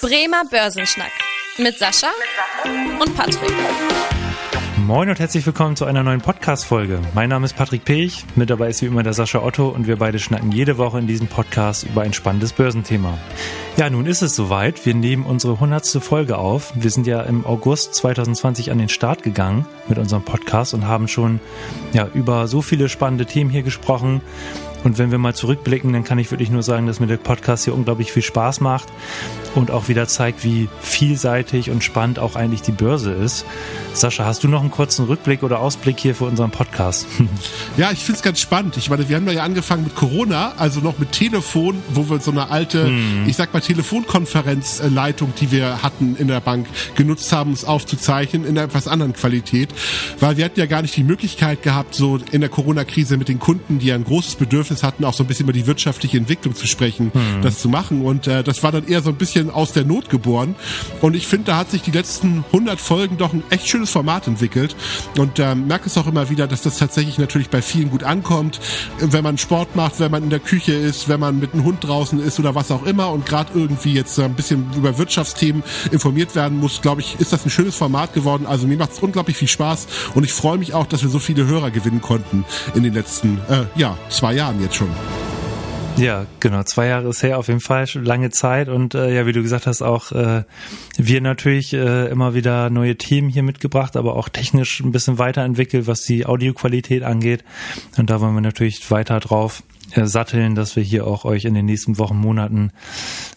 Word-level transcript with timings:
Bremer 0.00 0.44
Börsenschnack 0.48 1.10
mit 1.58 1.76
Sascha 1.76 2.06
und 3.00 3.16
Patrick. 3.16 3.50
Moin 4.86 5.10
und 5.10 5.18
herzlich 5.18 5.44
willkommen 5.44 5.74
zu 5.74 5.86
einer 5.86 6.04
neuen 6.04 6.20
Podcast-Folge. 6.20 7.00
Mein 7.14 7.30
Name 7.30 7.46
ist 7.46 7.56
Patrick 7.56 7.84
Pech, 7.84 8.24
mit 8.36 8.48
dabei 8.48 8.68
ist 8.68 8.80
wie 8.80 8.86
immer 8.86 9.02
der 9.02 9.12
Sascha 9.12 9.42
Otto 9.42 9.68
und 9.68 9.88
wir 9.88 9.96
beide 9.96 10.20
schnacken 10.20 10.52
jede 10.52 10.78
Woche 10.78 11.00
in 11.00 11.08
diesem 11.08 11.26
Podcast 11.26 11.82
über 11.82 12.02
ein 12.02 12.12
spannendes 12.12 12.52
Börsenthema. 12.52 13.18
Ja, 13.76 13.90
nun 13.90 14.06
ist 14.06 14.22
es 14.22 14.36
soweit. 14.36 14.86
Wir 14.86 14.94
nehmen 14.94 15.26
unsere 15.26 15.58
hundertste 15.58 16.00
Folge 16.00 16.38
auf. 16.38 16.72
Wir 16.76 16.90
sind 16.90 17.08
ja 17.08 17.22
im 17.22 17.44
August 17.44 17.94
2020 17.96 18.70
an 18.70 18.78
den 18.78 18.88
Start 18.88 19.24
gegangen 19.24 19.66
mit 19.88 19.98
unserem 19.98 20.24
Podcast 20.24 20.74
und 20.74 20.86
haben 20.86 21.08
schon 21.08 21.40
ja, 21.92 22.08
über 22.14 22.46
so 22.46 22.62
viele 22.62 22.88
spannende 22.88 23.26
Themen 23.26 23.50
hier 23.50 23.64
gesprochen. 23.64 24.20
Und 24.84 24.98
wenn 24.98 25.10
wir 25.10 25.18
mal 25.18 25.34
zurückblicken, 25.34 25.92
dann 25.92 26.04
kann 26.04 26.18
ich 26.18 26.30
wirklich 26.30 26.50
nur 26.50 26.62
sagen, 26.62 26.86
dass 26.86 27.00
mir 27.00 27.06
der 27.06 27.16
Podcast 27.16 27.64
hier 27.64 27.74
unglaublich 27.74 28.12
viel 28.12 28.22
Spaß 28.22 28.60
macht 28.60 28.88
und 29.54 29.70
auch 29.70 29.88
wieder 29.88 30.06
zeigt, 30.06 30.44
wie 30.44 30.68
vielseitig 30.80 31.70
und 31.70 31.82
spannend 31.82 32.18
auch 32.18 32.36
eigentlich 32.36 32.62
die 32.62 32.72
Börse 32.72 33.12
ist. 33.12 33.44
Sascha, 33.92 34.24
hast 34.24 34.44
du 34.44 34.48
noch 34.48 34.60
einen 34.60 34.70
kurzen 34.70 35.06
Rückblick 35.06 35.42
oder 35.42 35.60
Ausblick 35.60 35.98
hier 35.98 36.14
für 36.14 36.24
unseren 36.24 36.50
Podcast? 36.50 37.06
Ja, 37.76 37.92
ich 37.92 38.00
finde 38.00 38.18
es 38.18 38.22
ganz 38.22 38.40
spannend. 38.40 38.76
Ich 38.76 38.90
meine, 38.90 39.08
wir 39.08 39.16
haben 39.16 39.28
ja 39.28 39.42
angefangen 39.42 39.84
mit 39.84 39.94
Corona, 39.94 40.52
also 40.56 40.80
noch 40.80 40.98
mit 40.98 41.12
Telefon, 41.12 41.80
wo 41.90 42.08
wir 42.10 42.20
so 42.20 42.30
eine 42.30 42.50
alte, 42.50 42.86
hm. 42.86 43.28
ich 43.28 43.36
sag 43.36 43.52
mal, 43.52 43.60
Telefonkonferenzleitung, 43.60 45.32
die 45.40 45.52
wir 45.52 45.82
hatten 45.82 46.16
in 46.16 46.28
der 46.28 46.40
Bank, 46.40 46.66
genutzt 46.96 47.32
haben, 47.32 47.52
es 47.52 47.64
aufzuzeichnen 47.64 48.44
in 48.44 48.58
einer 48.58 48.66
etwas 48.66 48.88
anderen 48.88 49.12
Qualität. 49.12 49.68
Weil 50.18 50.36
wir 50.36 50.44
hatten 50.44 50.58
ja 50.58 50.66
gar 50.66 50.82
nicht 50.82 50.96
die 50.96 51.04
Möglichkeit 51.04 51.62
gehabt, 51.62 51.94
so 51.94 52.18
in 52.32 52.40
der 52.40 52.50
Corona-Krise 52.50 53.16
mit 53.16 53.28
den 53.28 53.38
Kunden, 53.38 53.78
die 53.78 53.86
ja 53.86 53.94
ein 53.94 54.04
großes 54.04 54.36
Bedürfnis 54.36 54.67
hatten, 54.82 55.04
auch 55.04 55.14
so 55.14 55.24
ein 55.24 55.26
bisschen 55.26 55.44
über 55.44 55.52
die 55.52 55.66
wirtschaftliche 55.66 56.16
Entwicklung 56.16 56.54
zu 56.54 56.66
sprechen, 56.66 57.10
hm. 57.12 57.42
das 57.42 57.58
zu 57.58 57.68
machen. 57.68 58.04
Und 58.04 58.26
äh, 58.26 58.42
das 58.42 58.62
war 58.62 58.72
dann 58.72 58.86
eher 58.86 59.02
so 59.02 59.10
ein 59.10 59.16
bisschen 59.16 59.50
aus 59.50 59.72
der 59.72 59.84
Not 59.84 60.10
geboren. 60.10 60.54
Und 61.00 61.16
ich 61.16 61.26
finde, 61.26 61.46
da 61.46 61.56
hat 61.56 61.70
sich 61.70 61.82
die 61.82 61.90
letzten 61.90 62.44
100 62.52 62.80
Folgen 62.80 63.16
doch 63.16 63.32
ein 63.32 63.42
echt 63.50 63.68
schönes 63.68 63.90
Format 63.90 64.26
entwickelt. 64.26 64.76
Und 65.18 65.38
äh, 65.38 65.54
merke 65.54 65.86
es 65.86 65.96
auch 65.96 66.06
immer 66.06 66.30
wieder, 66.30 66.46
dass 66.46 66.62
das 66.62 66.78
tatsächlich 66.78 67.18
natürlich 67.18 67.50
bei 67.50 67.62
vielen 67.62 67.90
gut 67.90 68.04
ankommt. 68.04 68.60
Wenn 68.98 69.24
man 69.24 69.38
Sport 69.38 69.76
macht, 69.76 70.00
wenn 70.00 70.10
man 70.10 70.22
in 70.22 70.30
der 70.30 70.40
Küche 70.40 70.72
ist, 70.72 71.08
wenn 71.08 71.20
man 71.20 71.38
mit 71.38 71.54
einem 71.54 71.64
Hund 71.64 71.84
draußen 71.84 72.20
ist 72.20 72.38
oder 72.38 72.54
was 72.54 72.70
auch 72.70 72.84
immer 72.84 73.10
und 73.10 73.26
gerade 73.26 73.50
irgendwie 73.54 73.92
jetzt 73.94 74.18
ein 74.18 74.34
bisschen 74.34 74.66
über 74.76 74.98
Wirtschaftsthemen 74.98 75.62
informiert 75.90 76.34
werden 76.34 76.58
muss, 76.58 76.80
glaube 76.82 77.00
ich, 77.00 77.18
ist 77.20 77.32
das 77.32 77.44
ein 77.44 77.50
schönes 77.50 77.76
Format 77.76 78.12
geworden. 78.14 78.46
Also 78.46 78.66
mir 78.66 78.76
macht 78.76 78.92
es 78.92 78.98
unglaublich 78.98 79.36
viel 79.36 79.48
Spaß 79.48 79.86
und 80.14 80.24
ich 80.24 80.32
freue 80.32 80.58
mich 80.58 80.74
auch, 80.74 80.86
dass 80.86 81.02
wir 81.02 81.10
so 81.10 81.18
viele 81.18 81.46
Hörer 81.46 81.70
gewinnen 81.70 82.00
konnten 82.00 82.44
in 82.74 82.82
den 82.82 82.94
letzten 82.94 83.38
äh, 83.48 83.64
ja, 83.76 83.96
zwei 84.10 84.34
Jahren 84.34 84.57
jetzt 84.60 84.76
schon. 84.76 84.90
Ja, 85.98 86.26
genau. 86.38 86.62
Zwei 86.62 86.86
Jahre 86.86 87.08
ist 87.08 87.24
her 87.24 87.38
auf 87.38 87.48
jeden 87.48 87.60
Fall 87.60 87.88
schon 87.88 88.04
lange 88.04 88.30
Zeit 88.30 88.68
und 88.68 88.94
äh, 88.94 89.12
ja, 89.12 89.26
wie 89.26 89.32
du 89.32 89.42
gesagt 89.42 89.66
hast, 89.66 89.82
auch 89.82 90.12
äh, 90.12 90.44
wir 90.96 91.20
natürlich 91.20 91.72
äh, 91.72 92.06
immer 92.06 92.34
wieder 92.34 92.70
neue 92.70 92.96
Themen 92.96 93.28
hier 93.28 93.42
mitgebracht, 93.42 93.96
aber 93.96 94.14
auch 94.14 94.28
technisch 94.28 94.78
ein 94.78 94.92
bisschen 94.92 95.18
weiterentwickelt, 95.18 95.88
was 95.88 96.02
die 96.02 96.24
Audioqualität 96.24 97.02
angeht. 97.02 97.42
Und 97.96 98.10
da 98.10 98.20
wollen 98.20 98.34
wir 98.34 98.40
natürlich 98.40 98.88
weiter 98.92 99.18
drauf 99.18 99.64
äh, 99.90 100.04
satteln, 100.04 100.54
dass 100.54 100.76
wir 100.76 100.84
hier 100.84 101.04
auch 101.04 101.24
euch 101.24 101.44
in 101.44 101.54
den 101.54 101.66
nächsten 101.66 101.98
Wochen, 101.98 102.16
Monaten 102.16 102.70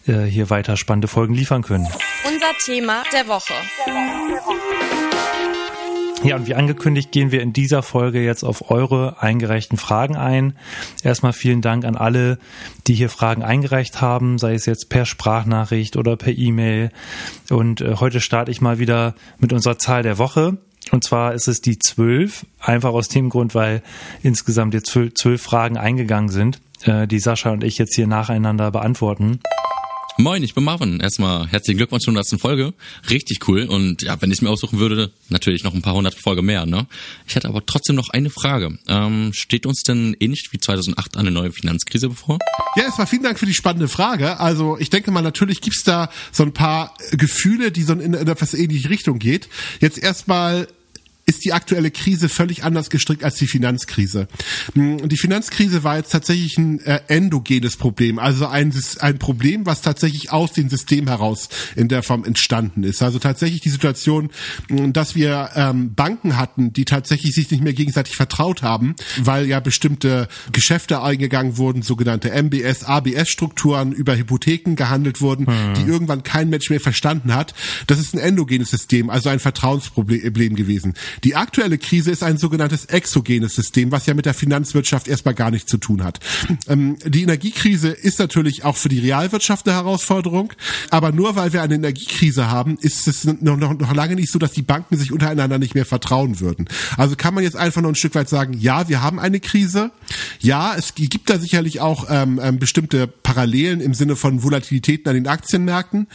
äh, 0.05 0.23
hier 0.23 0.52
weiter 0.52 0.77
spannende 0.77 1.08
Folgen 1.08 1.33
liefern 1.33 1.64
können. 1.64 1.88
Unser 2.27 2.52
Thema 2.64 3.03
der 3.11 3.27
Woche. 3.27 3.53
Der 3.88 3.94
Woche, 3.94 4.27
der 4.30 4.45
Woche. 4.45 5.11
Ja, 6.23 6.36
und 6.36 6.45
wie 6.45 6.53
angekündigt 6.53 7.11
gehen 7.11 7.31
wir 7.31 7.41
in 7.41 7.52
dieser 7.52 7.81
Folge 7.81 8.23
jetzt 8.23 8.44
auf 8.44 8.69
eure 8.69 9.22
eingereichten 9.22 9.77
Fragen 9.77 10.16
ein. 10.16 10.53
Erstmal 11.03 11.33
vielen 11.33 11.61
Dank 11.61 11.83
an 11.83 11.95
alle, 11.95 12.38
die 12.86 12.94
hier 12.94 13.09
Fragen 13.09 13.41
eingereicht 13.41 14.02
haben, 14.02 14.38
sei 14.38 14.53
es 14.53 14.67
jetzt 14.67 14.89
per 14.89 15.05
Sprachnachricht 15.05 15.97
oder 15.97 16.17
per 16.17 16.38
E-Mail. 16.38 16.92
Und 17.49 17.81
äh, 17.81 17.95
heute 17.99 18.22
starte 18.22 18.52
ich 18.52 18.61
mal 18.61 18.77
wieder 18.77 19.16
mit 19.39 19.52
unserer 19.52 19.80
Zahl 19.80 20.03
der 20.03 20.19
Woche. 20.19 20.58
Und 20.92 21.03
zwar 21.03 21.33
ist 21.33 21.47
es 21.47 21.61
die 21.61 21.80
zwölf, 21.80 22.45
einfach 22.59 22.92
aus 22.92 23.08
dem 23.08 23.30
Grund, 23.30 23.55
weil 23.55 23.82
insgesamt 24.21 24.76
jetzt 24.76 24.92
zwölf 24.92 25.42
Fragen 25.42 25.77
eingegangen 25.77 26.30
sind, 26.30 26.61
äh, 26.83 27.08
die 27.08 27.20
Sascha 27.20 27.49
und 27.49 27.64
ich 27.64 27.80
jetzt 27.80 27.95
hier 27.95 28.08
nacheinander 28.08 28.70
beantworten. 28.70 29.39
Moin, 30.21 30.43
ich 30.43 30.54
bin 30.54 30.64
Marvin. 30.64 30.99
Erstmal 30.99 31.48
herzlichen 31.48 31.77
Glückwunsch 31.77 32.04
zur 32.04 32.14
100. 32.14 32.39
Folge. 32.39 32.76
Richtig 33.09 33.48
cool. 33.48 33.64
Und 33.64 34.04
ja, 34.04 34.21
wenn 34.21 34.30
ich 34.30 34.37
es 34.37 34.42
mir 34.43 34.52
aussuchen 34.52 34.77
würde, 34.77 35.09
natürlich 35.30 35.64
noch 35.64 35.73
ein 35.73 35.82
paar 35.82 35.95
hundert 35.95 36.14
Folge 36.14 36.43
mehr. 36.43 36.67
Ne? 36.67 36.86
Ich 37.26 37.33
hätte 37.33 37.48
aber 37.48 37.65
trotzdem 37.65 37.95
noch 37.95 38.09
eine 38.09 38.30
Frage. 38.30 38.77
Ähm, 38.87 39.32
steht 39.33 39.65
uns 39.65 39.82
denn 39.82 40.15
ähnlich 40.20 40.48
wie 40.52 40.59
2008 40.59 41.17
eine 41.17 41.32
neue 41.32 41.52
Finanzkrise 41.52 42.09
bevor? 42.09 42.37
Ja, 42.76 42.83
erstmal 42.83 43.08
vielen 43.08 43.23
Dank 43.23 43.39
für 43.39 43.48
die 43.48 43.55
spannende 43.55 43.87
Frage. 43.87 44.39
Also 44.39 44.77
ich 44.77 44.92
denke 44.92 45.09
mal, 45.09 45.23
natürlich 45.23 45.59
gibt's 45.59 45.83
da 45.83 46.11
so 46.32 46.43
ein 46.43 46.53
paar 46.53 46.93
Gefühle, 47.14 47.71
die 47.71 47.82
so 47.82 47.93
in, 47.93 48.14
in 48.14 48.27
etwas 48.27 48.53
ähnliche 48.53 48.92
Richtung 48.92 49.17
geht. 49.17 49.49
Jetzt 49.80 49.98
erstmal 49.98 50.67
ist 51.31 51.45
die 51.45 51.53
aktuelle 51.53 51.92
Krise 51.92 52.27
völlig 52.27 52.65
anders 52.65 52.89
gestrickt 52.89 53.23
als 53.23 53.36
die 53.36 53.47
Finanzkrise. 53.47 54.27
Hm, 54.73 55.08
die 55.08 55.17
Finanzkrise 55.17 55.83
war 55.83 55.95
jetzt 55.95 56.11
tatsächlich 56.11 56.58
ein 56.58 56.80
äh, 56.81 56.99
endogenes 57.08 57.77
Problem, 57.77 58.19
also 58.19 58.47
ein, 58.47 58.73
ein 58.99 59.17
Problem, 59.17 59.65
was 59.65 59.81
tatsächlich 59.81 60.31
aus 60.33 60.52
dem 60.52 60.70
System 60.70 61.08
heraus 61.08 61.47
in 61.77 61.87
der 61.87 62.03
Form 62.03 62.25
entstanden 62.25 62.83
ist. 62.83 63.02
Also 63.02 63.17
tatsächlich 63.17 63.61
die 63.61 63.70
Situation, 63.70 64.30
hm, 64.67 64.91
dass 64.91 65.15
wir 65.15 65.52
ähm, 65.55 65.95
Banken 65.95 66.36
hatten, 66.36 66.73
die 66.73 66.83
tatsächlich 66.83 67.33
sich 67.33 67.49
nicht 67.49 67.64
mehr 67.64 67.73
gegenseitig 67.73 68.17
vertraut 68.17 68.61
haben, 68.61 68.95
weil 69.17 69.47
ja 69.47 69.61
bestimmte 69.61 70.27
Geschäfte 70.52 71.02
eingegangen 71.02 71.58
wurden, 71.58 71.81
sogenannte 71.81 72.30
MBS, 72.30 72.83
ABS-Strukturen 72.83 73.93
über 73.93 74.17
Hypotheken 74.17 74.75
gehandelt 74.75 75.21
wurden, 75.21 75.47
hm. 75.47 75.73
die 75.75 75.89
irgendwann 75.89 76.23
kein 76.23 76.49
Mensch 76.49 76.70
mehr 76.70 76.81
verstanden 76.81 77.33
hat. 77.33 77.53
Das 77.87 77.99
ist 77.99 78.14
ein 78.14 78.20
endogenes 78.20 78.70
System, 78.70 79.09
also 79.09 79.30
ein 79.30 79.39
Vertrauensproblem 79.39 80.55
gewesen. 80.55 80.93
Die 81.23 81.36
aktuelle 81.36 81.77
Krise 81.77 82.11
ist 82.11 82.23
ein 82.23 82.37
sogenanntes 82.37 82.86
exogenes 82.86 83.55
System, 83.55 83.92
was 83.92 84.05
ja 84.05 84.14
mit 84.14 84.26
der 84.26 84.33
Finanzwirtschaft 84.33 85.08
erstmal 85.08 85.33
gar 85.33 85.52
nichts 85.52 85.70
zu 85.70 85.77
tun 85.77 86.04
hat. 86.04 86.20
Ähm, 86.67 86.98
die 87.05 87.23
Energiekrise 87.23 87.89
ist 87.89 88.20
natürlich 88.20 88.64
auch 88.64 88.77
für 88.77 88.89
die 88.89 88.99
Realwirtschaft 88.99 89.67
eine 89.67 89.76
Herausforderung, 89.77 90.54
aber 90.89 91.11
nur 91.11 91.36
weil 91.36 91.54
wir 91.54 91.61
eine 91.61 91.76
Energiekrise 91.76 92.49
haben, 92.49 92.77
ist 92.80 93.08
es 93.08 93.26
noch, 93.26 93.58
noch, 93.58 93.77
noch 93.77 93.93
lange 93.93 94.15
nicht 94.15 94.32
so, 94.32 94.39
dass 94.39 94.52
die 94.52 94.61
Banken 94.61 94.98
sich 94.98 95.11
untereinander 95.11 95.59
nicht 95.59 95.76
mehr 95.76 95.86
vertrauen 95.86 96.39
würden. 96.39 96.67
Also 96.98 97.15
kann 97.15 97.33
man 97.33 97.43
jetzt 97.43 97.55
einfach 97.55 97.82
nur 97.82 97.92
ein 97.92 97.95
Stück 97.95 98.15
weit 98.15 98.30
sagen, 98.30 98.53
ja, 98.53 98.89
wir 98.89 99.02
haben 99.02 99.20
eine 99.20 99.39
Krise. 99.39 99.92
Ja, 100.39 100.76
es 100.76 100.95
gibt 100.95 101.30
da 101.30 101.39
sicherlich 101.39 101.82
auch 101.82 102.08
ähm, 102.09 102.39
ähm, 102.42 102.59
bestimmte 102.59 103.08
Parallelen 103.08 103.82
im 103.82 103.93
Sinne 103.93 104.15
von 104.15 104.43
Volatilitäten 104.43 105.09
an 105.09 105.15
den 105.15 105.27
Aktienmärkten, 105.27 106.08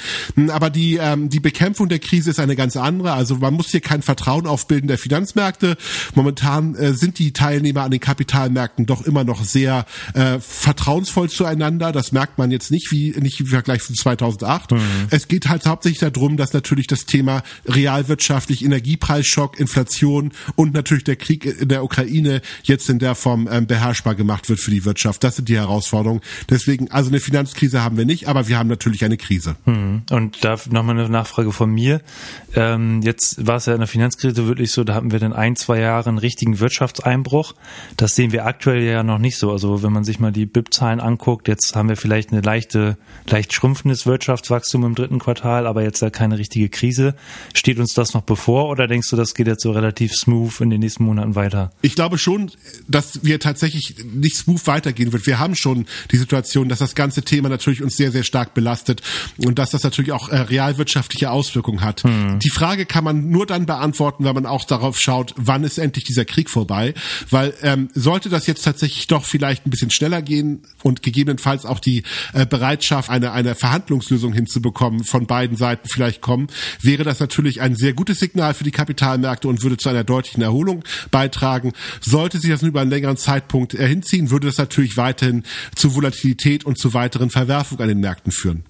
aber 0.48 0.70
die, 0.70 0.96
ähm, 0.96 1.28
die 1.28 1.40
Bekämpfung 1.40 1.88
der 1.88 1.98
Krise 1.98 2.30
ist 2.30 2.40
eine 2.40 2.56
ganz 2.56 2.76
andere. 2.76 3.12
Also 3.12 3.36
man 3.36 3.54
muss 3.54 3.68
hier 3.68 3.80
kein 3.80 4.02
Vertrauen 4.02 4.46
aufbilden 4.46 4.85
der 4.88 4.98
Finanzmärkte. 4.98 5.76
Momentan 6.14 6.74
äh, 6.74 6.92
sind 6.94 7.18
die 7.18 7.32
Teilnehmer 7.32 7.82
an 7.82 7.90
den 7.90 8.00
Kapitalmärkten 8.00 8.86
doch 8.86 9.04
immer 9.04 9.24
noch 9.24 9.44
sehr 9.44 9.86
äh, 10.14 10.38
vertrauensvoll 10.40 11.30
zueinander. 11.30 11.92
Das 11.92 12.12
merkt 12.12 12.38
man 12.38 12.50
jetzt 12.50 12.70
nicht 12.70 12.90
wie 12.90 13.14
nicht 13.20 13.40
im 13.40 13.46
Vergleich 13.46 13.82
zu 13.82 13.92
2008. 13.92 14.72
Mhm. 14.72 14.80
Es 15.10 15.28
geht 15.28 15.48
halt 15.48 15.66
hauptsächlich 15.66 16.00
darum, 16.00 16.36
dass 16.36 16.52
natürlich 16.52 16.86
das 16.86 17.06
Thema 17.06 17.42
realwirtschaftlich 17.66 18.64
Energiepreisschock, 18.64 19.58
Inflation 19.58 20.32
und 20.54 20.74
natürlich 20.74 21.04
der 21.04 21.16
Krieg 21.16 21.44
in 21.44 21.68
der 21.68 21.84
Ukraine 21.84 22.42
jetzt 22.62 22.88
in 22.88 22.98
der 22.98 23.14
Form 23.14 23.48
ähm, 23.50 23.66
beherrschbar 23.66 24.14
gemacht 24.14 24.48
wird 24.48 24.60
für 24.60 24.70
die 24.70 24.84
Wirtschaft. 24.84 25.24
Das 25.24 25.36
sind 25.36 25.48
die 25.48 25.56
Herausforderungen. 25.56 26.20
Deswegen, 26.50 26.90
also 26.90 27.10
eine 27.10 27.20
Finanzkrise 27.20 27.82
haben 27.82 27.96
wir 27.96 28.04
nicht, 28.04 28.28
aber 28.28 28.48
wir 28.48 28.58
haben 28.58 28.68
natürlich 28.68 29.04
eine 29.04 29.16
Krise. 29.16 29.56
Mhm. 29.64 30.02
Und 30.10 30.44
da 30.44 30.56
nochmal 30.70 30.98
eine 30.98 31.08
Nachfrage 31.08 31.52
von 31.52 31.70
mir. 31.70 32.00
Ähm, 32.54 33.02
jetzt 33.02 33.46
war 33.46 33.56
es 33.56 33.66
ja 33.66 33.74
in 33.74 33.80
der 33.80 33.88
Finanzkrise 33.88 34.46
wirklich 34.46 34.72
so, 34.76 34.84
da 34.84 34.94
hatten 34.94 35.10
wir 35.10 35.18
dann 35.18 35.32
ein, 35.32 35.56
zwei 35.56 35.80
Jahre 35.80 36.08
einen 36.08 36.18
richtigen 36.18 36.60
Wirtschaftseinbruch. 36.60 37.54
Das 37.96 38.14
sehen 38.14 38.30
wir 38.30 38.46
aktuell 38.46 38.82
ja 38.82 39.02
noch 39.02 39.18
nicht 39.18 39.38
so. 39.38 39.50
Also 39.50 39.82
wenn 39.82 39.92
man 39.92 40.04
sich 40.04 40.20
mal 40.20 40.30
die 40.30 40.46
BIP-Zahlen 40.46 41.00
anguckt, 41.00 41.48
jetzt 41.48 41.74
haben 41.74 41.88
wir 41.88 41.96
vielleicht 41.96 42.30
eine 42.30 42.42
leichte, 42.42 42.96
leicht 43.26 43.52
schrumpfendes 43.52 44.06
Wirtschaftswachstum 44.06 44.84
im 44.84 44.94
dritten 44.94 45.18
Quartal, 45.18 45.66
aber 45.66 45.82
jetzt 45.82 46.00
ja 46.02 46.10
keine 46.10 46.38
richtige 46.38 46.68
Krise. 46.68 47.14
Steht 47.54 47.78
uns 47.78 47.94
das 47.94 48.14
noch 48.14 48.22
bevor 48.22 48.68
oder 48.68 48.86
denkst 48.86 49.10
du, 49.10 49.16
das 49.16 49.34
geht 49.34 49.46
jetzt 49.46 49.62
so 49.62 49.72
relativ 49.72 50.12
smooth 50.14 50.60
in 50.60 50.70
den 50.70 50.80
nächsten 50.80 51.04
Monaten 51.04 51.34
weiter? 51.34 51.72
Ich 51.82 51.94
glaube 51.94 52.18
schon, 52.18 52.50
dass 52.86 53.24
wir 53.24 53.40
tatsächlich 53.40 53.96
nicht 54.04 54.36
smooth 54.36 54.66
weitergehen 54.66 55.12
wird. 55.12 55.26
Wir 55.26 55.38
haben 55.38 55.56
schon 55.56 55.86
die 56.10 56.18
Situation, 56.18 56.68
dass 56.68 56.80
das 56.80 56.94
ganze 56.94 57.22
Thema 57.22 57.48
natürlich 57.48 57.82
uns 57.82 57.96
sehr, 57.96 58.12
sehr 58.12 58.22
stark 58.22 58.52
belastet 58.52 59.00
und 59.38 59.58
dass 59.58 59.70
das 59.70 59.82
natürlich 59.82 60.12
auch 60.12 60.28
äh, 60.28 60.36
realwirtschaftliche 60.36 61.30
Auswirkungen 61.30 61.80
hat. 61.80 62.04
Hm. 62.04 62.38
Die 62.40 62.50
Frage 62.50 62.84
kann 62.84 63.04
man 63.04 63.30
nur 63.30 63.46
dann 63.46 63.64
beantworten, 63.64 64.24
wenn 64.24 64.34
man 64.34 64.44
auch 64.44 64.64
darauf 64.66 64.98
schaut, 64.98 65.34
wann 65.36 65.64
ist 65.64 65.78
endlich 65.78 66.04
dieser 66.04 66.24
Krieg 66.24 66.50
vorbei. 66.50 66.94
Weil 67.30 67.54
ähm, 67.62 67.88
sollte 67.94 68.28
das 68.28 68.46
jetzt 68.46 68.64
tatsächlich 68.64 69.06
doch 69.06 69.24
vielleicht 69.24 69.66
ein 69.66 69.70
bisschen 69.70 69.90
schneller 69.90 70.22
gehen 70.22 70.62
und 70.82 71.02
gegebenenfalls 71.02 71.64
auch 71.64 71.80
die 71.80 72.02
äh, 72.32 72.46
Bereitschaft, 72.46 73.10
eine, 73.10 73.32
eine 73.32 73.54
Verhandlungslösung 73.54 74.32
hinzubekommen, 74.32 75.04
von 75.04 75.26
beiden 75.26 75.56
Seiten 75.56 75.88
vielleicht 75.88 76.20
kommen, 76.20 76.48
wäre 76.80 77.04
das 77.04 77.20
natürlich 77.20 77.60
ein 77.60 77.74
sehr 77.74 77.92
gutes 77.92 78.18
Signal 78.18 78.54
für 78.54 78.64
die 78.64 78.70
Kapitalmärkte 78.70 79.48
und 79.48 79.62
würde 79.62 79.76
zu 79.76 79.88
einer 79.88 80.04
deutlichen 80.04 80.42
Erholung 80.42 80.84
beitragen. 81.10 81.72
Sollte 82.00 82.38
sich 82.38 82.50
das 82.50 82.62
über 82.62 82.80
einen 82.80 82.90
längeren 82.90 83.16
Zeitpunkt 83.16 83.74
äh, 83.74 83.88
hinziehen, 83.88 84.30
würde 84.30 84.48
das 84.48 84.58
natürlich 84.58 84.96
weiterhin 84.96 85.44
zu 85.74 85.94
Volatilität 85.94 86.64
und 86.64 86.78
zu 86.78 86.94
weiteren 86.94 87.30
Verwerfungen 87.30 87.82
an 87.82 87.88
den 87.88 88.00
Märkten 88.00 88.32
führen. 88.32 88.64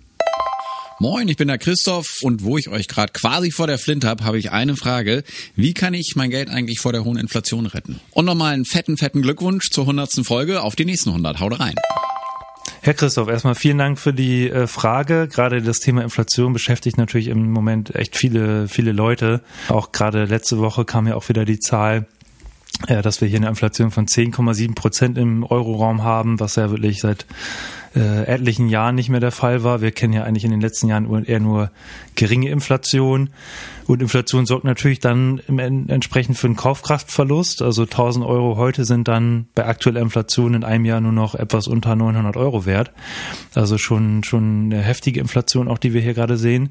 Moin, 0.98 1.28
ich 1.28 1.36
bin 1.36 1.48
der 1.48 1.58
Christoph 1.58 2.22
und 2.22 2.42
wo 2.42 2.56
ich 2.56 2.70
euch 2.70 2.88
gerade 2.88 3.12
quasi 3.12 3.50
vor 3.50 3.66
der 3.66 3.76
Flinte 3.76 4.08
habe, 4.08 4.24
habe 4.24 4.38
ich 4.38 4.50
eine 4.50 4.76
Frage. 4.76 5.24
Wie 5.54 5.74
kann 5.74 5.92
ich 5.92 6.14
mein 6.16 6.30
Geld 6.30 6.48
eigentlich 6.48 6.80
vor 6.80 6.90
der 6.90 7.04
hohen 7.04 7.18
Inflation 7.18 7.66
retten? 7.66 8.00
Und 8.12 8.24
nochmal 8.24 8.54
einen 8.54 8.64
fetten, 8.64 8.96
fetten 8.96 9.20
Glückwunsch 9.20 9.68
zur 9.70 9.84
hundertsten 9.84 10.24
Folge. 10.24 10.62
Auf 10.62 10.74
die 10.74 10.86
nächsten 10.86 11.10
100. 11.10 11.38
Haut 11.38 11.60
rein. 11.60 11.74
Herr 12.80 12.94
Christoph, 12.94 13.28
erstmal 13.28 13.56
vielen 13.56 13.76
Dank 13.76 13.98
für 13.98 14.14
die 14.14 14.48
äh, 14.48 14.66
Frage. 14.66 15.28
Gerade 15.28 15.60
das 15.60 15.80
Thema 15.80 16.02
Inflation 16.02 16.54
beschäftigt 16.54 16.96
natürlich 16.96 17.28
im 17.28 17.50
Moment 17.50 17.94
echt 17.94 18.16
viele, 18.16 18.66
viele 18.66 18.92
Leute. 18.92 19.42
Auch 19.68 19.92
gerade 19.92 20.24
letzte 20.24 20.60
Woche 20.60 20.86
kam 20.86 21.06
ja 21.06 21.14
auch 21.14 21.28
wieder 21.28 21.44
die 21.44 21.60
Zahl, 21.60 22.06
äh, 22.86 23.02
dass 23.02 23.20
wir 23.20 23.28
hier 23.28 23.36
eine 23.36 23.48
Inflation 23.48 23.90
von 23.90 24.06
10,7 24.06 24.74
Prozent 24.74 25.18
im 25.18 25.44
Euroraum 25.44 26.04
haben, 26.04 26.40
was 26.40 26.56
ja 26.56 26.70
wirklich 26.70 27.00
seit 27.00 27.26
äh, 27.96 28.24
etlichen 28.24 28.68
Jahren 28.68 28.94
nicht 28.94 29.08
mehr 29.08 29.20
der 29.20 29.32
Fall 29.32 29.64
war. 29.64 29.80
Wir 29.80 29.90
kennen 29.90 30.12
ja 30.12 30.24
eigentlich 30.24 30.44
in 30.44 30.50
den 30.50 30.60
letzten 30.60 30.88
Jahren 30.88 31.24
eher 31.24 31.40
nur 31.40 31.70
geringe 32.14 32.50
Inflation. 32.50 33.30
Und 33.86 34.02
Inflation 34.02 34.46
sorgt 34.46 34.64
natürlich 34.64 34.98
dann 34.98 35.40
im 35.46 35.58
entsprechend 35.58 36.36
für 36.36 36.48
einen 36.48 36.56
Kaufkraftverlust. 36.56 37.62
Also 37.62 37.82
1000 37.82 38.26
Euro 38.26 38.56
heute 38.56 38.84
sind 38.84 39.06
dann 39.08 39.46
bei 39.54 39.64
aktueller 39.64 40.00
Inflation 40.00 40.54
in 40.54 40.64
einem 40.64 40.84
Jahr 40.84 41.00
nur 41.00 41.12
noch 41.12 41.34
etwas 41.34 41.68
unter 41.68 41.94
900 41.94 42.36
Euro 42.36 42.66
wert. 42.66 42.90
Also 43.54 43.78
schon, 43.78 44.24
schon 44.24 44.66
eine 44.66 44.82
heftige 44.82 45.20
Inflation 45.20 45.68
auch, 45.68 45.78
die 45.78 45.94
wir 45.94 46.00
hier 46.00 46.14
gerade 46.14 46.36
sehen. 46.36 46.70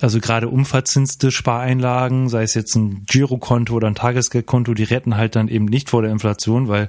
Also 0.00 0.20
gerade 0.20 0.48
unverzinste 0.48 1.32
Spareinlagen, 1.32 2.28
sei 2.28 2.44
es 2.44 2.54
jetzt 2.54 2.76
ein 2.76 3.04
Girokonto 3.06 3.74
oder 3.74 3.88
ein 3.88 3.96
Tagesgeldkonto, 3.96 4.74
die 4.74 4.84
retten 4.84 5.16
halt 5.16 5.34
dann 5.36 5.48
eben 5.48 5.64
nicht 5.64 5.90
vor 5.90 6.02
der 6.02 6.12
Inflation, 6.12 6.68
weil 6.68 6.88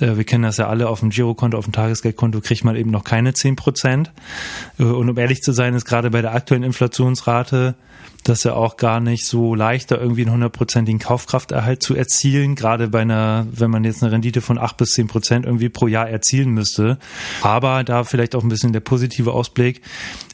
wir 0.00 0.24
kennen 0.24 0.44
das 0.44 0.56
ja 0.56 0.68
alle, 0.68 0.88
auf 0.88 1.00
dem 1.00 1.10
Girokonto, 1.10 1.56
auf 1.58 1.64
dem 1.64 1.72
Tagesgeldkonto 1.72 2.40
kriegt 2.40 2.64
man 2.64 2.76
eben 2.76 2.90
noch 2.90 3.04
keine 3.04 3.34
10 3.34 3.56
Prozent. 3.56 4.10
Äh, 4.78 4.84
und 4.84 5.08
um 5.08 5.18
ehrlich 5.18 5.42
zu 5.42 5.52
sein, 5.52 5.74
ist 5.74 5.84
gerade 5.84 6.10
bei 6.10 6.22
der 6.22 6.34
aktuellen 6.34 6.62
Inflationsrate 6.62 7.74
das 8.28 8.44
ja 8.44 8.54
auch 8.54 8.76
gar 8.76 9.00
nicht 9.00 9.26
so 9.26 9.54
leicht, 9.54 9.90
da 9.90 9.96
irgendwie 9.96 10.22
einen 10.22 10.32
hundertprozentigen 10.32 10.98
Kaufkrafterhalt 10.98 11.82
zu 11.82 11.94
erzielen, 11.94 12.54
gerade 12.54 12.88
bei 12.88 13.00
einer, 13.00 13.46
wenn 13.50 13.70
man 13.70 13.84
jetzt 13.84 14.02
eine 14.02 14.12
Rendite 14.12 14.40
von 14.40 14.58
acht 14.58 14.76
bis 14.76 14.90
zehn 14.90 15.06
Prozent 15.06 15.46
irgendwie 15.46 15.68
pro 15.68 15.86
Jahr 15.86 16.08
erzielen 16.08 16.50
müsste. 16.50 16.98
Aber 17.42 17.82
da 17.84 18.04
vielleicht 18.04 18.34
auch 18.34 18.42
ein 18.42 18.48
bisschen 18.48 18.72
der 18.72 18.80
positive 18.80 19.32
Ausblick. 19.32 19.80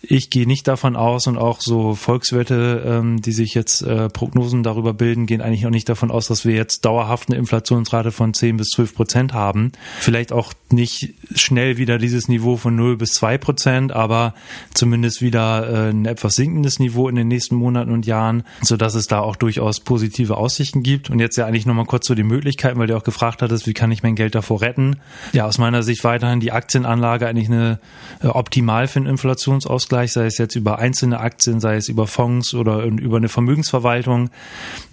Ich 0.02 0.30
gehe 0.30 0.46
nicht 0.46 0.68
davon 0.68 0.96
aus 0.96 1.26
und 1.26 1.36
auch 1.36 1.60
so 1.60 1.94
Volkswirte, 1.94 2.82
ähm, 2.86 3.22
die 3.22 3.32
sich 3.32 3.54
jetzt 3.54 3.82
äh, 3.82 4.08
Prognosen 4.08 4.62
darüber 4.62 4.94
bilden, 4.94 5.26
gehen 5.26 5.40
eigentlich 5.40 5.66
auch 5.66 5.70
nicht 5.70 5.88
davon 5.88 6.10
aus, 6.10 6.26
dass 6.28 6.44
wir 6.44 6.54
jetzt 6.54 6.84
dauerhaft 6.84 7.28
eine 7.28 7.38
Inflationsrate 7.38 8.12
von 8.12 8.34
zehn 8.34 8.56
bis 8.56 8.68
zwölf 8.68 8.94
Prozent 8.94 9.32
haben. 9.32 9.72
Vielleicht 9.98 10.32
auch 10.32 10.52
nicht 10.70 11.14
schnell 11.34 11.76
wieder 11.76 11.98
dieses 11.98 12.28
Niveau 12.28 12.56
von 12.56 12.76
null 12.76 12.96
bis 12.96 13.10
zwei 13.12 13.38
Prozent, 13.38 13.92
aber 13.92 14.34
zumindest 14.74 15.22
wieder 15.22 15.68
äh, 15.68 15.90
ein 15.90 16.04
etwas 16.06 16.34
sinkendes 16.34 16.78
Niveau 16.78 17.08
in 17.08 17.16
den 17.16 17.28
nächsten 17.28 17.56
Monaten 17.56 17.75
Monaten 17.76 17.92
und 17.92 18.06
Jahren, 18.06 18.42
so 18.62 18.76
dass 18.76 18.94
es 18.94 19.06
da 19.06 19.20
auch 19.20 19.36
durchaus 19.36 19.80
positive 19.80 20.36
Aussichten 20.36 20.82
gibt. 20.82 21.10
Und 21.10 21.18
jetzt 21.18 21.36
ja 21.36 21.46
eigentlich 21.46 21.66
nochmal 21.66 21.84
kurz 21.84 22.06
zu 22.06 22.14
den 22.14 22.26
Möglichkeiten, 22.26 22.78
weil 22.78 22.86
du 22.86 22.96
auch 22.96 23.04
gefragt 23.04 23.42
hattest, 23.42 23.66
wie 23.66 23.74
kann 23.74 23.90
ich 23.92 24.02
mein 24.02 24.14
Geld 24.14 24.34
davor 24.34 24.62
retten? 24.62 24.96
Ja, 25.32 25.44
aus 25.44 25.58
meiner 25.58 25.82
Sicht 25.82 26.02
weiterhin 26.04 26.40
die 26.40 26.52
Aktienanlage 26.52 27.28
eigentlich 27.28 27.48
eine 27.48 27.78
äh, 28.22 28.28
optimal 28.28 28.88
für 28.88 29.00
einen 29.00 29.08
Inflationsausgleich, 29.08 30.12
sei 30.12 30.26
es 30.26 30.38
jetzt 30.38 30.56
über 30.56 30.78
einzelne 30.78 31.20
Aktien, 31.20 31.60
sei 31.60 31.76
es 31.76 31.88
über 31.88 32.06
Fonds 32.06 32.54
oder 32.54 32.84
über 32.84 33.18
eine 33.18 33.28
Vermögensverwaltung, 33.28 34.30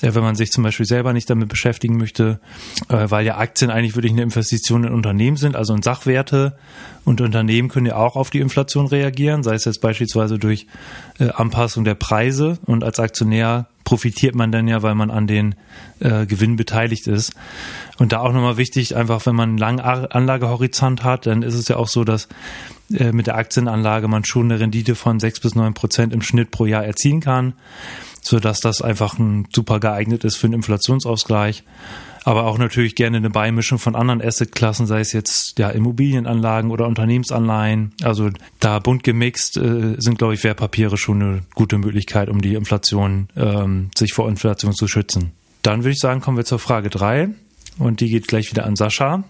äh, 0.02 0.14
wenn 0.14 0.24
man 0.24 0.36
sich 0.36 0.52
zum 0.52 0.64
Beispiel 0.64 0.86
selber 0.86 1.14
nicht 1.14 1.30
damit 1.30 1.48
beschäftigen 1.48 1.98
möchte, 1.98 2.40
äh, 2.90 3.10
weil 3.10 3.26
ja 3.26 3.38
Aktien 3.38 3.72
eigentlich 3.72 3.96
wirklich 3.96 4.12
eine 4.12 4.24
Investition 4.24 4.84
in 4.84 4.94
Unternehmen 4.94 5.38
sind, 5.38 5.56
also 5.56 5.74
in 5.74 5.82
Sachwerte 5.82 6.58
und 7.06 7.20
Unternehmen 7.20 7.70
können 7.70 7.88
ja 7.88 7.96
auch 7.98 8.16
auf 8.16 8.30
die 8.30 8.40
Inflation 8.40 8.88
reagieren, 8.88 9.44
sei 9.44 9.56
es 9.56 9.66
jetzt 9.66 9.82
beispielsweise 9.82 10.40
durch 10.40 10.68
äh, 11.20 11.30
Anpassung 11.30 11.84
der 11.84 11.96
Preise. 11.96 12.60
Und 12.66 12.84
als 12.84 13.00
Aktionär 13.00 13.68
profitiert 13.84 14.36
man 14.36 14.52
dann 14.52 14.68
ja, 14.68 14.82
weil 14.84 14.96
man 14.96 15.12
an 15.12 15.28
den 15.28 15.56
äh, 16.00 16.26
Gewinn 16.26 16.56
beteiligt 16.56 17.08
ist. 17.08 17.34
Und 17.98 18.14
da 18.14 18.20
auch 18.20 18.32
nochmal 18.32 18.58
wichtig, 18.58 18.96
einfach 18.96 19.26
wenn 19.26 19.36
man 19.36 19.50
einen 19.50 19.58
langen 19.58 19.82
Anlagehorizont 19.82 21.04
hat, 21.04 21.26
dann 21.26 21.44
ist 21.44 21.56
es 21.56 21.68
ja 21.68 21.76
auch 21.76 21.90
so, 21.90 22.06
dass 22.06 22.30
äh, 22.94 23.12
mit 23.12 23.28
der 23.28 23.36
Aktienanlage 23.36 24.08
man 24.08 24.24
schon 24.24 24.50
eine 24.50 24.62
Rendite 24.62 24.96
von 24.96 25.20
sechs 25.20 25.42
bis 25.42 25.56
neun 25.56 25.74
Prozent 25.74 26.14
im 26.14 26.22
Schnitt 26.22 26.52
pro 26.52 26.66
Jahr 26.66 26.86
erzielen 26.86 27.20
kann, 27.20 27.54
so 28.22 28.40
dass 28.40 28.62
das 28.62 28.82
einfach 28.82 29.20
ein 29.20 29.48
super 29.54 29.82
geeignet 29.82 30.24
ist 30.24 30.38
für 30.38 30.48
einen 30.48 30.56
Inflationsausgleich 30.56 31.64
aber 32.24 32.46
auch 32.46 32.58
natürlich 32.58 32.96
gerne 32.96 33.18
eine 33.18 33.30
Beimischung 33.30 33.80
von 33.80 33.96
anderen 33.96 34.22
Assetklassen, 34.22 34.88
sei 34.88 35.02
es 35.02 35.14
jetzt 35.14 35.60
ja 35.60 35.70
Immobilienanlagen 35.70 36.72
oder 36.72 36.88
Unternehmensanleihen. 36.88 37.94
Also 38.02 38.30
da 38.60 38.80
bunt 38.80 39.04
gemixt 39.04 39.58
äh, 39.58 39.96
sind, 39.98 40.18
glaube 40.18 40.34
ich, 40.34 40.44
Wertpapiere 40.44 40.98
schon 40.98 41.22
eine 41.22 41.42
gute 41.54 41.78
Möglichkeit, 41.78 42.30
um 42.30 42.42
die 42.42 42.56
Inflation, 42.56 43.28
ähm, 43.36 43.90
sich 43.96 44.14
vor 44.14 44.30
Inflation 44.30 44.74
zu 44.74 44.88
schützen. 44.88 45.32
Dann 45.62 45.84
würde 45.84 45.92
ich 45.92 46.00
sagen, 46.00 46.22
kommen 46.22 46.38
wir 46.38 46.46
zur 46.46 46.60
Frage 46.60 46.90
drei 46.90 47.30
und 47.78 48.00
die 48.00 48.10
geht 48.10 48.28
gleich 48.28 48.52
wieder 48.52 48.66
an 48.66 48.76
Sascha. 48.76 49.24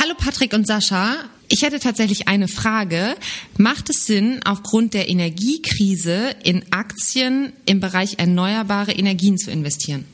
Hallo 0.00 0.14
Patrick 0.16 0.52
und 0.54 0.66
Sascha. 0.66 1.16
Ich 1.48 1.62
hätte 1.62 1.80
tatsächlich 1.80 2.28
eine 2.28 2.46
Frage. 2.46 3.16
Macht 3.56 3.88
es 3.88 4.06
Sinn, 4.06 4.40
aufgrund 4.44 4.92
der 4.92 5.08
Energiekrise 5.08 6.34
in 6.44 6.62
Aktien 6.70 7.52
im 7.64 7.80
Bereich 7.80 8.18
erneuerbare 8.18 8.92
Energien 8.92 9.38
zu 9.38 9.50
investieren? 9.50 10.04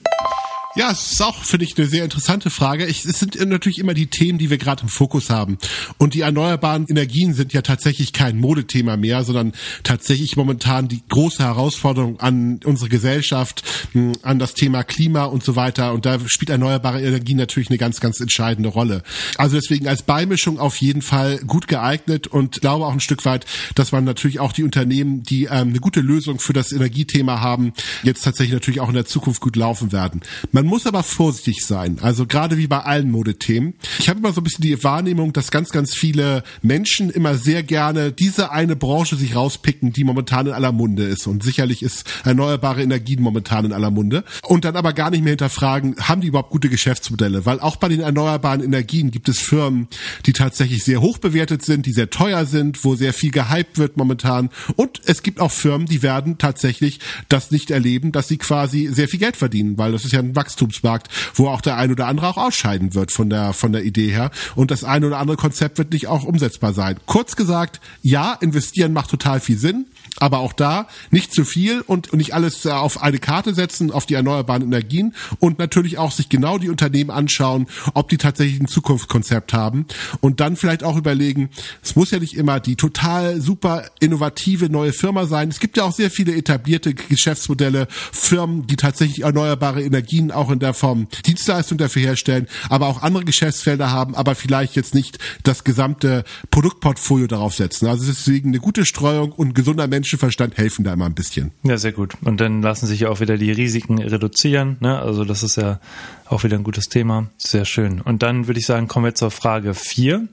Ja, 0.77 0.91
es 0.91 1.13
ist 1.13 1.23
auch, 1.23 1.45
finde 1.45 1.67
ich, 1.67 1.79
eine 1.79 1.87
sehr 1.87 2.03
interessante 2.03 2.51
Frage. 2.51 2.87
Ich, 2.87 3.05
es 3.05 3.21
sind 3.21 3.37
natürlich 3.49 3.79
immer 3.79 3.95
die 3.95 4.09
Themen, 4.09 4.39
die 4.39 4.51
wir 4.51 4.59
gerade 4.59 4.83
im 4.83 4.89
Fokus 4.89 5.31
haben. 5.31 5.57
Und 5.99 6.15
die 6.15 6.23
erneuerbaren 6.23 6.87
Energien 6.89 7.33
sind 7.33 7.53
ja 7.53 7.63
tatsächlich 7.63 8.13
kein 8.13 8.41
Modethema 8.41 8.97
mehr, 8.97 9.23
sondern 9.23 9.53
tatsächlich 9.85 10.37
momentan 10.37 10.89
die 10.89 11.01
große 11.09 11.45
Herausforderung 11.45 12.19
an 12.19 12.59
unsere 12.65 12.89
Gesellschaft, 12.89 13.63
hm, 13.93 14.15
an 14.23 14.41
das 14.41 14.55
Thema 14.55 14.83
Klima 14.83 15.27
und 15.27 15.45
so 15.45 15.55
weiter. 15.55 15.93
Und 15.93 16.07
da 16.07 16.19
spielt 16.27 16.51
erneuerbare 16.51 17.01
Energien 17.01 17.37
natürlich 17.39 17.69
eine 17.71 17.79
ganz, 17.79 18.01
ganz 18.01 18.19
entscheidende 18.19 18.69
Rolle. 18.69 19.05
Also 19.39 19.55
deswegen 19.55 19.87
als 19.87 20.03
Beimischung 20.03 20.59
auf 20.59 20.79
jeden 20.79 21.03
Fall 21.03 21.39
gut 21.47 21.69
geeignet 21.69 22.27
und 22.27 22.63
glaube 22.63 22.87
auch 22.87 22.93
ein 22.93 22.99
Stück 22.99 23.25
weit, 23.25 23.47
dass 23.77 23.93
man 23.93 24.03
natürlich 24.03 24.41
auch 24.41 24.51
die 24.51 24.65
Unternehmen, 24.65 25.23
die 25.23 25.45
ähm, 25.45 25.69
eine 25.69 25.79
gute 25.79 26.01
Lösung 26.01 26.41
für 26.41 26.53
das 26.53 26.73
Energiethema 26.73 27.41
haben, 27.41 27.73
jetzt 28.03 28.25
tatsächlich 28.25 28.55
natürlich 28.55 28.81
auch 28.81 28.89
in 28.89 28.95
der 28.95 29.07
Zukunft 29.07 29.41
gut 29.41 29.55
laufen 29.55 29.93
werden. 29.93 30.21
Man 30.51 30.64
man 30.65 30.71
muss 30.71 30.87
aber 30.87 31.03
vorsichtig 31.03 31.65
sein. 31.65 31.99
Also 32.01 32.27
gerade 32.27 32.57
wie 32.57 32.67
bei 32.67 32.81
allen 32.81 33.11
Modethemen. 33.11 33.75
Ich 33.99 34.09
habe 34.09 34.19
immer 34.19 34.33
so 34.33 34.41
ein 34.41 34.45
bisschen 34.45 34.63
die 34.63 34.83
Wahrnehmung, 34.83 35.35
dass 35.35 35.51
ganz, 35.51 35.71
ganz 35.71 35.95
viele 35.95 36.43
Menschen 36.63 37.11
immer 37.11 37.37
sehr 37.37 37.63
gerne 37.63 38.13
diese 38.13 38.51
eine 38.51 38.75
Branche 38.75 39.17
sich 39.17 39.37
rauspicken, 39.37 39.93
die 39.93 40.05
momentan 40.05 40.47
in 40.47 40.53
aller 40.55 40.73
Munde 40.73 41.05
ist. 41.05 41.27
Und 41.27 41.45
sicherlich 41.45 41.83
ist 41.83 42.07
erneuerbare 42.25 42.83
Energien 42.83 43.21
momentan 43.23 43.67
in 43.67 43.73
aller 43.73 43.91
Munde. 43.91 44.25
Und 44.43 44.65
dann 44.65 44.75
aber 44.75 44.95
gar 44.95 45.11
nicht 45.11 45.23
mehr 45.23 45.33
hinterfragen, 45.33 45.97
haben 46.01 46.23
die 46.23 46.29
überhaupt 46.29 46.51
gute 46.51 46.71
Geschäftsmodelle? 46.71 47.45
Weil 47.45 47.61
auch 47.61 47.77
bei 47.77 47.89
den 47.89 48.01
erneuerbaren 48.01 48.65
Energien 48.65 49.11
gibt 49.11 49.29
es 49.29 49.41
Firmen, 49.41 49.89
die 50.25 50.33
tatsächlich 50.33 50.83
sehr 50.83 51.03
hoch 51.03 51.19
bewertet 51.19 51.63
sind, 51.63 51.85
die 51.85 51.93
sehr 51.93 52.09
teuer 52.09 52.47
sind, 52.47 52.85
wo 52.85 52.95
sehr 52.95 53.13
viel 53.13 53.31
gehypt 53.31 53.77
wird 53.77 53.99
momentan. 53.99 54.49
Und 54.77 55.03
es 55.05 55.23
gibt 55.23 55.41
auch 55.41 55.53
Firmen, 55.53 55.87
die 55.87 56.03
werden 56.03 56.39
tatsächlich 56.39 57.01
das 57.29 57.51
nicht 57.51 57.71
erleben, 57.71 58.13
dass 58.13 58.29
sie 58.29 58.39
quasi 58.39 58.89
sehr 58.91 59.09
viel 59.09 59.21
Geld 59.21 59.37
verdienen, 59.37 59.77
weil 59.77 59.93
das 59.93 60.07
ist 60.07 60.13
ja 60.13 60.21
ein 60.21 60.35
Wachstum 60.35 60.54
Wachstumsmarkt, 60.55 61.09
wo 61.35 61.49
auch 61.49 61.61
der 61.61 61.77
ein 61.77 61.91
oder 61.91 62.07
andere 62.07 62.29
auch 62.29 62.37
ausscheiden 62.37 62.95
wird 62.95 63.13
von 63.13 63.29
der, 63.31 63.53
von 63.53 63.73
der 63.73 63.85
Idee 63.85 64.11
her. 64.11 64.31
Und 64.55 64.71
das 64.71 64.85
ein 64.85 65.05
oder 65.05 65.19
andere 65.19 65.37
Konzept 65.37 65.79
wird 65.79 65.93
nicht 65.93 66.07
auch 66.07 66.25
umsetzbar 66.25 66.73
sein. 66.73 66.97
Kurz 67.07 67.37
gesagt, 67.37 67.81
ja, 68.03 68.35
investieren 68.41 68.93
macht 68.93 69.11
total 69.11 69.41
viel 69.41 69.59
Sinn. 69.59 69.87
Aber 70.19 70.39
auch 70.39 70.53
da 70.53 70.87
nicht 71.11 71.33
zu 71.33 71.45
viel 71.45 71.81
und 71.81 72.13
nicht 72.13 72.35
alles 72.35 72.65
äh, 72.65 72.71
auf 72.71 73.03
eine 73.03 73.19
Karte 73.19 73.55
setzen, 73.55 73.91
auf 73.91 74.07
die 74.07 74.15
erneuerbaren 74.15 74.63
Energien 74.63 75.15
und 75.39 75.59
natürlich 75.59 75.99
auch 75.99 76.13
sich 76.13 76.29
genau 76.29 76.59
die 76.59 76.71
Unternehmen 76.71 77.11
anschauen, 77.11 77.67
ob 77.95 78.09
die 78.09 78.19
tatsächlich 78.19 78.61
ein 78.61 78.69
Zukunftskonzept 78.69 79.53
haben 79.53 79.87
und 80.21 80.41
dann 80.41 80.57
vielleicht 80.57 80.85
auch 80.85 80.97
überlegen, 80.97 81.51
es 81.83 81.97
muss 81.97 82.11
ja 82.11 82.19
nicht 82.19 82.37
immer 82.37 82.61
die 82.61 82.77
total 82.77 83.41
super 83.41 83.85
innovative 84.01 84.69
neue 84.69 84.93
Firma 84.93 85.27
sein. 85.27 85.49
Es 85.49 85.61
gibt 85.61 85.77
ja 85.77 85.85
auch 85.85 85.93
sehr 85.93 86.11
viele 86.11 86.35
etablierte 86.35 86.95
Geschäftsmodelle, 86.95 87.89
Firmen, 88.13 88.67
die 88.67 88.77
tatsächlich 88.77 89.23
erneuerbare 89.23 89.83
Energien 89.83 90.31
auch 90.31 90.51
in 90.51 90.59
der 90.59 90.75
Form 90.75 91.09
Dienstleistung 91.27 91.79
dafür 91.79 92.03
herstellen, 92.03 92.47
aber 92.69 92.87
auch 92.87 93.03
andere 93.03 93.25
Geschäftsfelder 93.25 93.91
haben, 93.91 94.15
aber 94.15 94.35
vielleicht 94.35 94.77
jetzt 94.77 94.95
nicht 94.95 95.19
das 95.43 95.65
gesamte 95.65 96.25
Produktportfolio 96.51 97.27
darauf 97.27 97.55
setzen. 97.55 97.87
Also 97.87 98.07
deswegen 98.07 98.51
eine 98.51 98.61
gute 98.61 98.85
Streuung 98.85 99.33
und 99.33 99.55
gesunder 99.55 99.87
Mensch 99.87 100.04
Menschenverstand 100.05 100.59
helfen 100.59 100.85
da 100.85 100.93
immer 100.93 101.07
ein 101.07 101.15
bisschen. 101.15 101.53
Ja, 101.63 101.79
sehr 101.79 101.93
gut. 101.93 102.13
Und 102.21 102.39
dann 102.39 102.61
lassen 102.61 102.87
sich 102.87 103.01
ja 103.01 103.09
auch 103.09 103.21
wieder 103.21 103.39
die 103.39 103.51
Risiken 103.51 103.99
reduzieren. 103.99 104.77
Ne? 104.81 104.99
Also 104.99 105.25
das 105.25 105.43
ist 105.43 105.57
ja 105.57 105.81
auch 106.27 106.45
wieder 106.45 106.59
ein 106.59 106.63
gutes 106.63 106.91
Thema. 106.91 107.31
Sehr 107.39 107.65
schön. 107.65 108.03
Und 108.03 108.23
dann 108.23 108.47
würde 108.47 108.61
ich 108.61 108.67
sagen, 108.67 108.87
kommen 108.87 109.07
wir 109.07 109.15
zur 109.15 109.31
Frage 109.31 109.73
4. 109.73 110.29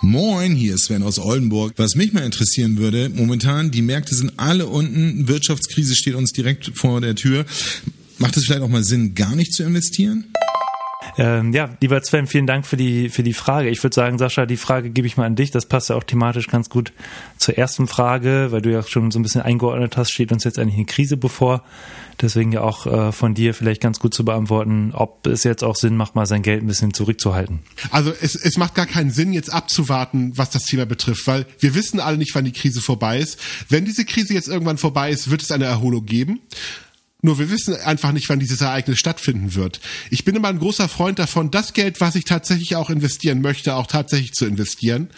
Moin, 0.00 0.56
hier 0.56 0.74
ist 0.74 0.86
Sven 0.86 1.04
aus 1.04 1.20
Oldenburg. 1.20 1.74
Was 1.76 1.94
mich 1.94 2.12
mal 2.12 2.24
interessieren 2.24 2.76
würde, 2.76 3.08
momentan, 3.08 3.70
die 3.70 3.82
Märkte 3.82 4.16
sind 4.16 4.32
alle 4.36 4.66
unten, 4.66 5.28
Wirtschaftskrise 5.28 5.94
steht 5.94 6.16
uns 6.16 6.32
direkt 6.32 6.72
vor 6.74 7.00
der 7.00 7.14
Tür. 7.14 7.44
Macht 8.18 8.36
es 8.36 8.46
vielleicht 8.46 8.62
auch 8.62 8.68
mal 8.68 8.82
Sinn, 8.82 9.14
gar 9.14 9.36
nicht 9.36 9.52
zu 9.52 9.62
investieren? 9.62 10.31
Ähm, 11.18 11.52
ja, 11.52 11.68
lieber 11.80 12.02
Sven, 12.02 12.26
vielen 12.26 12.46
Dank 12.46 12.66
für 12.66 12.76
die, 12.76 13.08
für 13.08 13.22
die 13.22 13.34
Frage. 13.34 13.68
Ich 13.68 13.82
würde 13.82 13.94
sagen, 13.94 14.18
Sascha, 14.18 14.46
die 14.46 14.56
Frage 14.56 14.90
gebe 14.90 15.06
ich 15.06 15.16
mal 15.16 15.26
an 15.26 15.36
dich. 15.36 15.50
Das 15.50 15.66
passt 15.66 15.90
ja 15.90 15.96
auch 15.96 16.04
thematisch 16.04 16.48
ganz 16.48 16.70
gut 16.70 16.92
zur 17.36 17.58
ersten 17.58 17.86
Frage, 17.86 18.48
weil 18.50 18.62
du 18.62 18.70
ja 18.70 18.82
schon 18.82 19.10
so 19.10 19.18
ein 19.18 19.22
bisschen 19.22 19.42
eingeordnet 19.42 19.96
hast, 19.96 20.10
steht 20.10 20.32
uns 20.32 20.44
jetzt 20.44 20.58
eigentlich 20.58 20.76
eine 20.76 20.86
Krise 20.86 21.16
bevor. 21.16 21.62
Deswegen 22.20 22.52
ja 22.52 22.60
auch 22.60 22.86
äh, 22.86 23.12
von 23.12 23.34
dir 23.34 23.54
vielleicht 23.54 23.80
ganz 23.80 23.98
gut 23.98 24.14
zu 24.14 24.24
beantworten, 24.24 24.92
ob 24.92 25.26
es 25.26 25.44
jetzt 25.44 25.64
auch 25.64 25.76
Sinn 25.76 25.96
macht, 25.96 26.14
mal 26.14 26.26
sein 26.26 26.42
Geld 26.42 26.62
ein 26.62 26.66
bisschen 26.66 26.94
zurückzuhalten. 26.94 27.60
Also 27.90 28.12
es, 28.20 28.34
es 28.34 28.56
macht 28.56 28.74
gar 28.74 28.86
keinen 28.86 29.10
Sinn, 29.10 29.32
jetzt 29.32 29.52
abzuwarten, 29.52 30.32
was 30.36 30.50
das 30.50 30.64
Thema 30.64 30.86
betrifft, 30.86 31.26
weil 31.26 31.46
wir 31.58 31.74
wissen 31.74 32.00
alle 32.00 32.18
nicht, 32.18 32.34
wann 32.34 32.44
die 32.44 32.52
Krise 32.52 32.80
vorbei 32.80 33.18
ist. 33.18 33.38
Wenn 33.68 33.84
diese 33.84 34.04
Krise 34.04 34.34
jetzt 34.34 34.48
irgendwann 34.48 34.78
vorbei 34.78 35.10
ist, 35.10 35.30
wird 35.30 35.42
es 35.42 35.50
eine 35.50 35.64
Erholung 35.64 36.06
geben. 36.06 36.40
Nur 37.24 37.38
wir 37.38 37.50
wissen 37.50 37.76
einfach 37.76 38.10
nicht, 38.10 38.28
wann 38.28 38.40
dieses 38.40 38.60
Ereignis 38.60 38.98
stattfinden 38.98 39.54
wird. 39.54 39.80
Ich 40.10 40.24
bin 40.24 40.34
immer 40.34 40.48
ein 40.48 40.58
großer 40.58 40.88
Freund 40.88 41.20
davon, 41.20 41.52
das 41.52 41.72
Geld, 41.72 42.00
was 42.00 42.16
ich 42.16 42.24
tatsächlich 42.24 42.74
auch 42.74 42.90
investieren 42.90 43.40
möchte, 43.40 43.76
auch 43.76 43.86
tatsächlich 43.86 44.32
zu 44.32 44.44
investieren. 44.44 45.08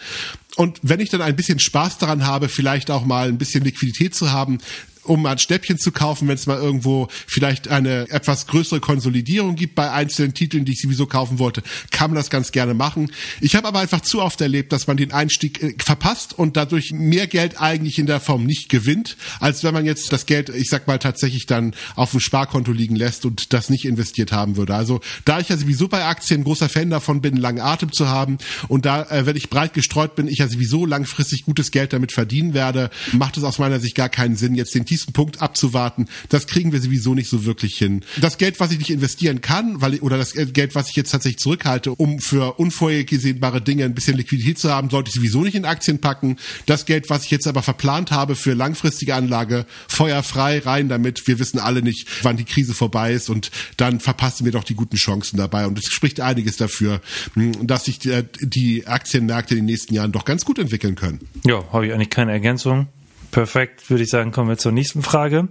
Und 0.55 0.79
wenn 0.83 0.99
ich 0.99 1.09
dann 1.09 1.23
ein 1.23 1.35
bisschen 1.35 1.57
Spaß 1.57 1.97
daran 1.97 2.27
habe, 2.27 2.47
vielleicht 2.47 2.91
auch 2.91 3.05
mal 3.05 3.27
ein 3.27 3.39
bisschen 3.39 3.63
Liquidität 3.63 4.13
zu 4.13 4.31
haben, 4.31 4.59
um 5.05 5.21
mal 5.21 5.31
ein 5.31 5.39
Schnäppchen 5.39 5.77
zu 5.77 5.91
kaufen, 5.91 6.27
wenn 6.27 6.35
es 6.35 6.47
mal 6.47 6.57
irgendwo 6.57 7.07
vielleicht 7.27 7.67
eine 7.67 8.09
etwas 8.09 8.47
größere 8.47 8.79
Konsolidierung 8.79 9.55
gibt 9.55 9.75
bei 9.75 9.91
einzelnen 9.91 10.33
Titeln, 10.33 10.65
die 10.65 10.73
ich 10.73 10.81
sowieso 10.81 11.05
kaufen 11.05 11.39
wollte, 11.39 11.63
kann 11.91 12.11
man 12.11 12.15
das 12.15 12.29
ganz 12.29 12.51
gerne 12.51 12.73
machen. 12.73 13.11
Ich 13.41 13.55
habe 13.55 13.67
aber 13.67 13.79
einfach 13.79 14.01
zu 14.01 14.21
oft 14.21 14.41
erlebt, 14.41 14.71
dass 14.71 14.87
man 14.87 14.97
den 14.97 15.11
Einstieg 15.11 15.61
äh, 15.61 15.75
verpasst 15.83 16.37
und 16.37 16.57
dadurch 16.57 16.91
mehr 16.91 17.27
Geld 17.27 17.61
eigentlich 17.61 17.99
in 17.99 18.05
der 18.05 18.19
Form 18.19 18.45
nicht 18.45 18.69
gewinnt, 18.69 19.17
als 19.39 19.63
wenn 19.63 19.73
man 19.73 19.85
jetzt 19.85 20.11
das 20.11 20.25
Geld, 20.25 20.49
ich 20.49 20.69
sag 20.69 20.87
mal, 20.87 20.99
tatsächlich 20.99 21.45
dann 21.45 21.75
auf 21.95 22.11
dem 22.11 22.19
Sparkonto 22.19 22.71
liegen 22.71 22.95
lässt 22.95 23.25
und 23.25 23.53
das 23.53 23.69
nicht 23.69 23.85
investiert 23.85 24.31
haben 24.31 24.57
würde. 24.57 24.75
Also 24.75 25.01
da 25.25 25.39
ich 25.39 25.49
ja 25.49 25.57
sowieso 25.57 25.87
bei 25.87 26.05
Aktien 26.05 26.43
großer 26.43 26.69
Fan 26.69 26.89
davon 26.89 27.21
bin, 27.21 27.37
langen 27.37 27.61
Atem 27.61 27.91
zu 27.91 28.09
haben 28.09 28.37
und 28.67 28.85
da, 28.85 29.03
äh, 29.03 29.25
wenn 29.25 29.35
ich 29.35 29.49
breit 29.49 29.73
gestreut 29.73 30.15
bin, 30.15 30.27
ich 30.27 30.39
ja 30.39 30.47
sowieso 30.47 30.85
langfristig 30.85 31.45
gutes 31.45 31.71
Geld 31.71 31.93
damit 31.93 32.11
verdienen 32.11 32.53
werde, 32.53 32.89
macht 33.11 33.37
es 33.37 33.43
aus 33.43 33.59
meiner 33.59 33.79
Sicht 33.79 33.95
gar 33.95 34.09
keinen 34.09 34.35
Sinn, 34.35 34.55
jetzt 34.55 34.75
den 34.75 34.85
tiefsten 34.95 35.11
Punkt 35.11 35.41
abzuwarten. 35.41 36.07
Das 36.29 36.47
kriegen 36.47 36.71
wir 36.71 36.79
sowieso 36.79 37.15
nicht 37.15 37.29
so 37.29 37.43
wirklich 37.43 37.77
hin. 37.77 38.05
Das 38.21 38.37
Geld, 38.37 38.61
was 38.61 38.71
ich 38.71 38.77
nicht 38.77 38.89
investieren 38.89 39.41
kann, 39.41 39.81
weil 39.81 39.95
oder 39.99 40.17
das 40.17 40.33
Geld, 40.33 40.73
was 40.73 40.89
ich 40.89 40.95
jetzt 40.95 41.11
tatsächlich 41.11 41.39
zurückhalte, 41.39 41.91
um 41.91 42.19
für 42.19 42.57
unvorhergesehbare 42.59 43.61
Dinge 43.61 43.83
ein 43.83 43.93
bisschen 43.93 44.15
Liquidität 44.15 44.57
zu 44.57 44.71
haben, 44.71 44.89
sollte 44.89 45.09
ich 45.09 45.15
sowieso 45.15 45.41
nicht 45.41 45.55
in 45.55 45.65
Aktien 45.65 45.99
packen. 45.99 46.37
Das 46.65 46.85
Geld, 46.85 47.09
was 47.09 47.25
ich 47.25 47.31
jetzt 47.31 47.45
aber 47.45 47.61
verplant 47.61 48.11
habe 48.11 48.37
für 48.37 48.53
langfristige 48.53 49.15
Anlage, 49.15 49.65
feuerfrei 49.89 50.59
rein 50.59 50.87
damit. 50.87 51.27
Wir 51.27 51.39
wissen 51.39 51.59
alle 51.59 51.81
nicht, 51.81 52.07
wann 52.23 52.37
die 52.37 52.45
Krise 52.45 52.73
vorbei 52.73 53.11
ist 53.11 53.29
und 53.29 53.51
dann 53.75 53.99
verpassen 53.99 54.45
wir 54.45 54.53
doch 54.53 54.63
die 54.63 54.75
guten 54.75 54.95
Chancen 54.95 55.35
dabei. 55.35 55.67
Und 55.67 55.77
es 55.77 55.91
spricht 55.91 56.21
einiges 56.21 56.55
dafür, 56.55 57.01
hm, 57.33 57.67
dass 57.67 57.85
sich 57.85 57.99
die, 57.99 58.23
die 58.39 58.87
Aktienmärkte 58.87 59.55
in 59.55 59.61
den 59.61 59.65
nächsten 59.65 59.93
Jahren 59.93 60.13
doch 60.13 60.23
ganz 60.23 60.45
gut 60.45 60.57
entwickeln 60.57 60.95
können. 60.95 61.19
Ja, 61.43 61.65
habe 61.73 61.87
ich 61.87 61.93
eigentlich 61.93 62.09
keine 62.09 62.31
Ergänzung. 62.31 62.87
Perfekt, 63.35 63.89
würde 63.89 64.03
ich 64.03 64.09
sagen, 64.09 64.31
kommen 64.31 64.47
wir 64.47 64.57
zur 64.57 64.71
nächsten 64.71 65.03
Frage. 65.03 65.49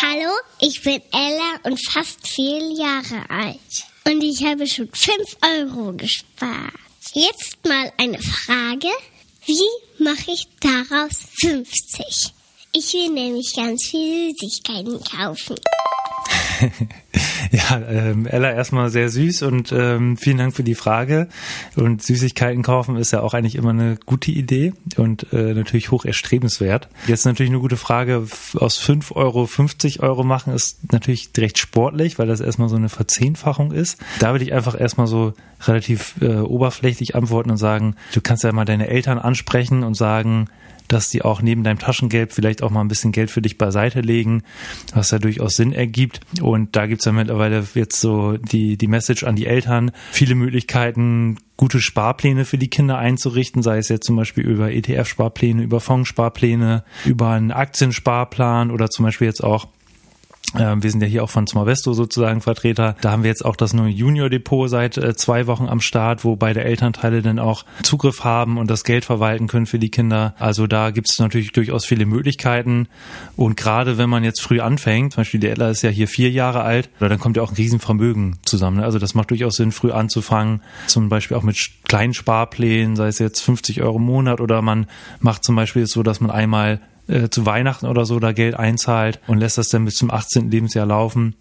Hallo, 0.00 0.32
ich 0.60 0.82
bin 0.82 1.00
Ella 1.12 1.52
und 1.62 1.78
fast 1.88 2.26
vier 2.26 2.58
Jahre 2.72 3.30
alt. 3.30 3.84
Und 4.08 4.24
ich 4.24 4.44
habe 4.44 4.66
schon 4.66 4.88
fünf 4.92 5.36
Euro 5.40 5.92
gespart. 5.92 6.74
Jetzt 7.12 7.58
mal 7.64 7.92
eine 7.96 8.18
Frage. 8.18 8.88
Wie 9.46 10.02
mache 10.02 10.32
ich 10.32 10.48
daraus 10.58 11.12
50? 11.40 12.32
Ich 12.72 12.92
will 12.92 13.10
nämlich 13.10 13.52
ganz 13.54 13.86
viele 13.88 14.32
Süßigkeiten 14.40 15.00
kaufen. 15.04 15.54
ja, 17.50 17.80
ähm, 17.88 18.26
Ella 18.26 18.52
erstmal 18.52 18.90
sehr 18.90 19.08
süß 19.08 19.42
und 19.42 19.72
ähm, 19.72 20.16
vielen 20.16 20.38
Dank 20.38 20.54
für 20.54 20.62
die 20.62 20.74
Frage. 20.74 21.28
Und 21.76 22.02
Süßigkeiten 22.02 22.62
kaufen 22.62 22.96
ist 22.96 23.12
ja 23.12 23.20
auch 23.20 23.34
eigentlich 23.34 23.56
immer 23.56 23.70
eine 23.70 23.98
gute 24.06 24.30
Idee 24.30 24.72
und 24.96 25.32
äh, 25.32 25.54
natürlich 25.54 25.90
hoch 25.90 26.04
erstrebenswert. 26.04 26.88
Jetzt 27.06 27.26
natürlich 27.26 27.50
eine 27.50 27.60
gute 27.60 27.76
Frage, 27.76 28.26
aus 28.54 28.78
5 28.78 29.12
Euro 29.12 29.46
50 29.46 30.02
Euro 30.02 30.24
machen 30.24 30.52
ist 30.54 30.92
natürlich 30.92 31.30
recht 31.36 31.58
sportlich, 31.58 32.18
weil 32.18 32.26
das 32.26 32.40
erstmal 32.40 32.68
so 32.68 32.76
eine 32.76 32.88
Verzehnfachung 32.88 33.72
ist. 33.72 33.98
Da 34.20 34.32
würde 34.32 34.44
ich 34.44 34.52
einfach 34.52 34.78
erstmal 34.78 35.06
so 35.06 35.34
relativ 35.62 36.14
äh, 36.20 36.36
oberflächlich 36.36 37.14
antworten 37.14 37.50
und 37.50 37.56
sagen, 37.56 37.96
du 38.14 38.20
kannst 38.20 38.44
ja 38.44 38.52
mal 38.52 38.64
deine 38.64 38.88
Eltern 38.88 39.18
ansprechen 39.18 39.84
und 39.84 39.94
sagen, 39.94 40.48
dass 40.92 41.08
die 41.08 41.22
auch 41.22 41.42
neben 41.42 41.64
deinem 41.64 41.78
Taschengeld 41.78 42.32
vielleicht 42.32 42.62
auch 42.62 42.70
mal 42.70 42.80
ein 42.80 42.88
bisschen 42.88 43.12
Geld 43.12 43.30
für 43.30 43.42
dich 43.42 43.58
beiseite 43.58 44.00
legen, 44.00 44.42
was 44.94 45.10
ja 45.10 45.18
durchaus 45.18 45.54
Sinn 45.54 45.72
ergibt. 45.72 46.20
Und 46.40 46.76
da 46.76 46.86
gibt's 46.86 47.04
ja 47.04 47.12
mittlerweile 47.12 47.66
jetzt 47.74 48.00
so 48.00 48.36
die, 48.36 48.76
die 48.76 48.86
Message 48.86 49.24
an 49.24 49.36
die 49.36 49.46
Eltern, 49.46 49.92
viele 50.10 50.34
Möglichkeiten, 50.34 51.38
gute 51.56 51.80
Sparpläne 51.80 52.44
für 52.44 52.58
die 52.58 52.68
Kinder 52.68 52.98
einzurichten, 52.98 53.62
sei 53.62 53.78
es 53.78 53.88
jetzt 53.88 54.06
zum 54.06 54.16
Beispiel 54.16 54.44
über 54.44 54.70
ETF-Sparpläne, 54.70 55.62
über 55.62 55.80
Fondssparpläne, 55.80 56.84
über 57.04 57.30
einen 57.30 57.52
Aktiensparplan 57.52 58.70
oder 58.70 58.90
zum 58.90 59.04
Beispiel 59.04 59.28
jetzt 59.28 59.44
auch 59.44 59.68
wir 60.54 60.90
sind 60.90 61.02
ja 61.02 61.06
hier 61.06 61.24
auch 61.24 61.30
von 61.30 61.46
Smarvesto 61.46 61.92
sozusagen 61.92 62.40
Vertreter. 62.40 62.96
Da 63.00 63.10
haben 63.10 63.22
wir 63.22 63.30
jetzt 63.30 63.44
auch 63.44 63.56
das 63.56 63.72
neue 63.72 63.90
Junior 63.90 64.28
Depot 64.28 64.68
seit 64.68 64.96
äh, 64.96 65.14
zwei 65.14 65.46
Wochen 65.46 65.68
am 65.68 65.80
Start, 65.80 66.24
wo 66.24 66.36
beide 66.36 66.62
Elternteile 66.62 67.22
dann 67.22 67.38
auch 67.38 67.64
Zugriff 67.82 68.24
haben 68.24 68.58
und 68.58 68.70
das 68.70 68.84
Geld 68.84 69.04
verwalten 69.04 69.46
können 69.46 69.66
für 69.66 69.78
die 69.78 69.90
Kinder. 69.90 70.34
Also 70.38 70.66
da 70.66 70.90
gibt 70.90 71.10
es 71.10 71.18
natürlich 71.18 71.52
durchaus 71.52 71.84
viele 71.84 72.06
Möglichkeiten. 72.06 72.88
Und 73.36 73.56
gerade 73.56 73.98
wenn 73.98 74.10
man 74.10 74.24
jetzt 74.24 74.42
früh 74.42 74.60
anfängt, 74.60 75.12
zum 75.12 75.22
Beispiel 75.22 75.40
die 75.40 75.48
Ella 75.48 75.70
ist 75.70 75.82
ja 75.82 75.90
hier 75.90 76.08
vier 76.08 76.30
Jahre 76.30 76.62
alt, 76.62 76.90
dann 76.98 77.18
kommt 77.18 77.36
ja 77.36 77.42
auch 77.42 77.50
ein 77.50 77.56
Riesenvermögen 77.56 78.38
zusammen. 78.44 78.78
Ne? 78.78 78.84
Also 78.84 78.98
das 78.98 79.14
macht 79.14 79.30
durchaus 79.30 79.56
Sinn, 79.56 79.72
früh 79.72 79.90
anzufangen. 79.90 80.62
Zum 80.86 81.08
Beispiel 81.08 81.36
auch 81.36 81.42
mit 81.42 81.56
kleinen 81.84 82.14
Sparplänen, 82.14 82.96
sei 82.96 83.08
es 83.08 83.18
jetzt 83.18 83.40
50 83.40 83.82
Euro 83.82 83.96
im 83.96 84.04
Monat 84.04 84.40
oder 84.40 84.62
man 84.62 84.86
macht 85.20 85.44
zum 85.44 85.56
Beispiel 85.56 85.86
so, 85.86 86.02
dass 86.02 86.20
man 86.20 86.30
einmal 86.30 86.80
äh, 87.08 87.28
zu 87.28 87.46
Weihnachten 87.46 87.86
oder 87.86 88.04
so 88.04 88.18
da 88.18 88.32
Geld 88.32 88.54
einzahlt 88.54 89.20
und 89.26 89.38
lässt 89.38 89.58
das 89.58 89.68
dann 89.68 89.84
bis 89.84 89.96
zum 89.96 90.10
18. 90.10 90.50
Lebensjahr 90.50 90.86
laufen. 90.86 91.34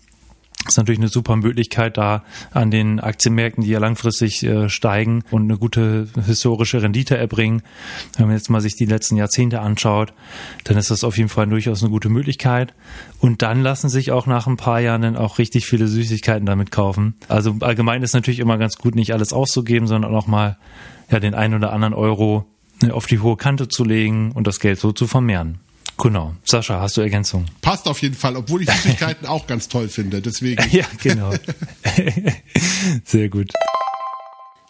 Das 0.64 0.74
ist 0.74 0.78
natürlich 0.78 1.00
eine 1.00 1.08
super 1.08 1.36
Möglichkeit, 1.38 1.98
da 1.98 2.24
an 2.52 2.70
den 2.70 3.00
Aktienmärkten, 3.00 3.64
die 3.64 3.72
ja 3.72 3.80
langfristig 3.80 4.44
äh, 4.44 4.70
steigen 4.70 5.24
und 5.32 5.44
eine 5.44 5.58
gute 5.58 6.08
historische 6.24 6.84
Rendite 6.84 7.18
erbringen. 7.18 7.64
Wenn 8.16 8.28
man 8.28 8.36
jetzt 8.36 8.50
mal 8.52 8.62
sich 8.62 8.76
die 8.76 8.86
letzten 8.86 9.16
Jahrzehnte 9.16 9.62
anschaut, 9.62 10.14
dann 10.66 10.78
ist 10.78 10.92
das 10.92 11.04
auf 11.04 11.18
jeden 11.18 11.30
Fall 11.30 11.48
durchaus 11.48 11.82
eine 11.82 11.90
gute 11.90 12.10
Möglichkeit. 12.10 12.76
Und 13.20 13.42
dann 13.42 13.64
lassen 13.64 13.90
sich 13.90 14.12
auch 14.12 14.28
nach 14.28 14.46
ein 14.46 14.58
paar 14.58 14.80
Jahren 14.80 15.02
dann 15.02 15.18
auch 15.18 15.40
richtig 15.40 15.66
viele 15.66 15.88
Süßigkeiten 15.88 16.46
damit 16.46 16.70
kaufen. 16.70 17.16
Also 17.28 17.56
allgemein 17.62 18.04
ist 18.04 18.14
natürlich 18.14 18.40
immer 18.40 18.60
ganz 18.60 18.78
gut, 18.78 18.94
nicht 18.94 19.14
alles 19.14 19.34
auszugeben, 19.34 19.88
sondern 19.88 20.14
auch 20.14 20.28
mal 20.28 20.60
ja 21.10 21.20
den 21.20 21.34
einen 21.34 21.56
oder 21.56 21.74
anderen 21.74 21.96
Euro 21.96 22.46
auf 22.90 23.06
die 23.06 23.20
hohe 23.20 23.38
Kante 23.38 23.68
zu 23.68 23.84
legen 23.84 24.32
und 24.32 24.48
das 24.48 24.60
Geld 24.60 24.80
so 24.80 24.92
zu 24.92 25.06
vermehren. 25.06 25.60
Genau. 26.02 26.34
Sascha, 26.44 26.80
hast 26.80 26.98
du 26.98 27.02
Ergänzung? 27.02 27.46
Passt 27.62 27.88
auf 27.88 28.02
jeden 28.02 28.16
Fall, 28.16 28.36
obwohl 28.36 28.64
ich 28.64 28.70
Süßigkeiten 28.72 29.28
auch 29.28 29.46
ganz 29.46 29.68
toll 29.68 29.88
finde. 29.88 30.22
Deswegen. 30.22 30.64
ja, 30.72 30.86
genau. 31.00 31.32
Sehr 33.06 33.30
gut. 33.30 33.52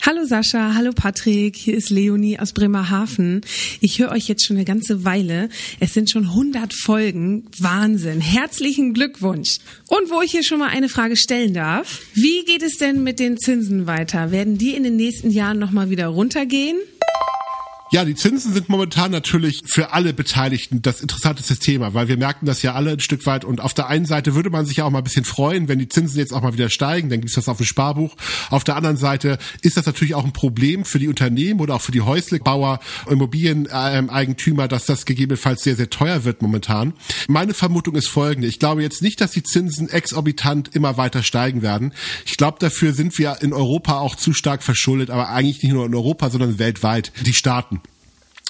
Hallo 0.03 0.25
Sascha, 0.25 0.73
hallo 0.73 0.93
Patrick, 0.95 1.55
hier 1.55 1.77
ist 1.77 1.91
Leonie 1.91 2.39
aus 2.39 2.53
Bremerhaven. 2.53 3.41
Ich 3.81 3.99
höre 3.99 4.11
euch 4.11 4.27
jetzt 4.27 4.43
schon 4.43 4.57
eine 4.57 4.65
ganze 4.65 5.05
Weile. 5.05 5.47
Es 5.79 5.93
sind 5.93 6.09
schon 6.09 6.23
100 6.23 6.73
Folgen. 6.73 7.45
Wahnsinn. 7.59 8.19
Herzlichen 8.19 8.95
Glückwunsch. 8.95 9.59
Und 9.87 10.09
wo 10.09 10.21
ich 10.23 10.31
hier 10.31 10.43
schon 10.43 10.57
mal 10.57 10.69
eine 10.69 10.89
Frage 10.89 11.15
stellen 11.15 11.53
darf. 11.53 12.01
Wie 12.15 12.43
geht 12.45 12.63
es 12.63 12.77
denn 12.77 13.03
mit 13.03 13.19
den 13.19 13.37
Zinsen 13.37 13.85
weiter? 13.85 14.31
Werden 14.31 14.57
die 14.57 14.75
in 14.75 14.81
den 14.81 14.95
nächsten 14.95 15.29
Jahren 15.29 15.59
nochmal 15.59 15.91
wieder 15.91 16.07
runtergehen? 16.07 16.77
Ja, 17.93 18.05
die 18.05 18.15
Zinsen 18.15 18.53
sind 18.53 18.69
momentan 18.69 19.11
natürlich 19.11 19.63
für 19.65 19.91
alle 19.91 20.13
Beteiligten 20.13 20.81
das 20.81 21.01
interessanteste 21.01 21.57
Thema, 21.57 21.93
weil 21.93 22.07
wir 22.07 22.15
merken 22.15 22.45
das 22.45 22.61
ja 22.61 22.73
alle 22.73 22.91
ein 22.91 23.01
Stück 23.01 23.25
weit. 23.25 23.43
Und 23.43 23.59
auf 23.59 23.73
der 23.73 23.87
einen 23.87 24.05
Seite 24.05 24.33
würde 24.33 24.49
man 24.49 24.65
sich 24.65 24.77
ja 24.77 24.85
auch 24.85 24.89
mal 24.91 24.99
ein 24.99 25.03
bisschen 25.03 25.25
freuen, 25.25 25.67
wenn 25.67 25.77
die 25.77 25.89
Zinsen 25.89 26.17
jetzt 26.17 26.31
auch 26.31 26.41
mal 26.41 26.53
wieder 26.53 26.69
steigen, 26.69 27.09
dann 27.09 27.19
gibt's 27.19 27.35
das 27.35 27.49
auf 27.49 27.57
dem 27.57 27.65
Sparbuch. 27.65 28.15
Auf 28.49 28.63
der 28.63 28.77
anderen 28.77 28.95
Seite 28.95 29.39
ist 29.61 29.75
das 29.75 29.87
natürlich 29.87 30.15
auch 30.15 30.23
ein 30.23 30.31
Problem 30.31 30.85
für 30.85 30.99
die 30.99 31.09
Unternehmen 31.09 31.59
oder 31.59 31.75
auch 31.75 31.81
für 31.81 31.91
die 31.91 31.99
Häuslebauer, 31.99 32.79
Immobilieneigentümer, 33.09 34.69
dass 34.69 34.85
das 34.85 35.05
gegebenenfalls 35.05 35.61
sehr, 35.61 35.75
sehr 35.75 35.89
teuer 35.89 36.23
wird 36.23 36.41
momentan. 36.41 36.93
Meine 37.27 37.53
Vermutung 37.53 37.95
ist 37.95 38.07
folgende. 38.07 38.47
Ich 38.47 38.59
glaube 38.59 38.83
jetzt 38.83 39.01
nicht, 39.01 39.19
dass 39.19 39.31
die 39.31 39.43
Zinsen 39.43 39.89
exorbitant 39.89 40.73
immer 40.73 40.95
weiter 40.95 41.23
steigen 41.23 41.61
werden. 41.61 41.91
Ich 42.25 42.37
glaube, 42.37 42.57
dafür 42.61 42.93
sind 42.93 43.17
wir 43.17 43.39
in 43.41 43.51
Europa 43.51 43.99
auch 43.99 44.15
zu 44.15 44.31
stark 44.31 44.63
verschuldet, 44.63 45.09
aber 45.09 45.27
eigentlich 45.27 45.61
nicht 45.61 45.73
nur 45.73 45.85
in 45.85 45.93
Europa, 45.93 46.29
sondern 46.29 46.57
weltweit, 46.57 47.11
die 47.25 47.33
Staaten. 47.33 47.80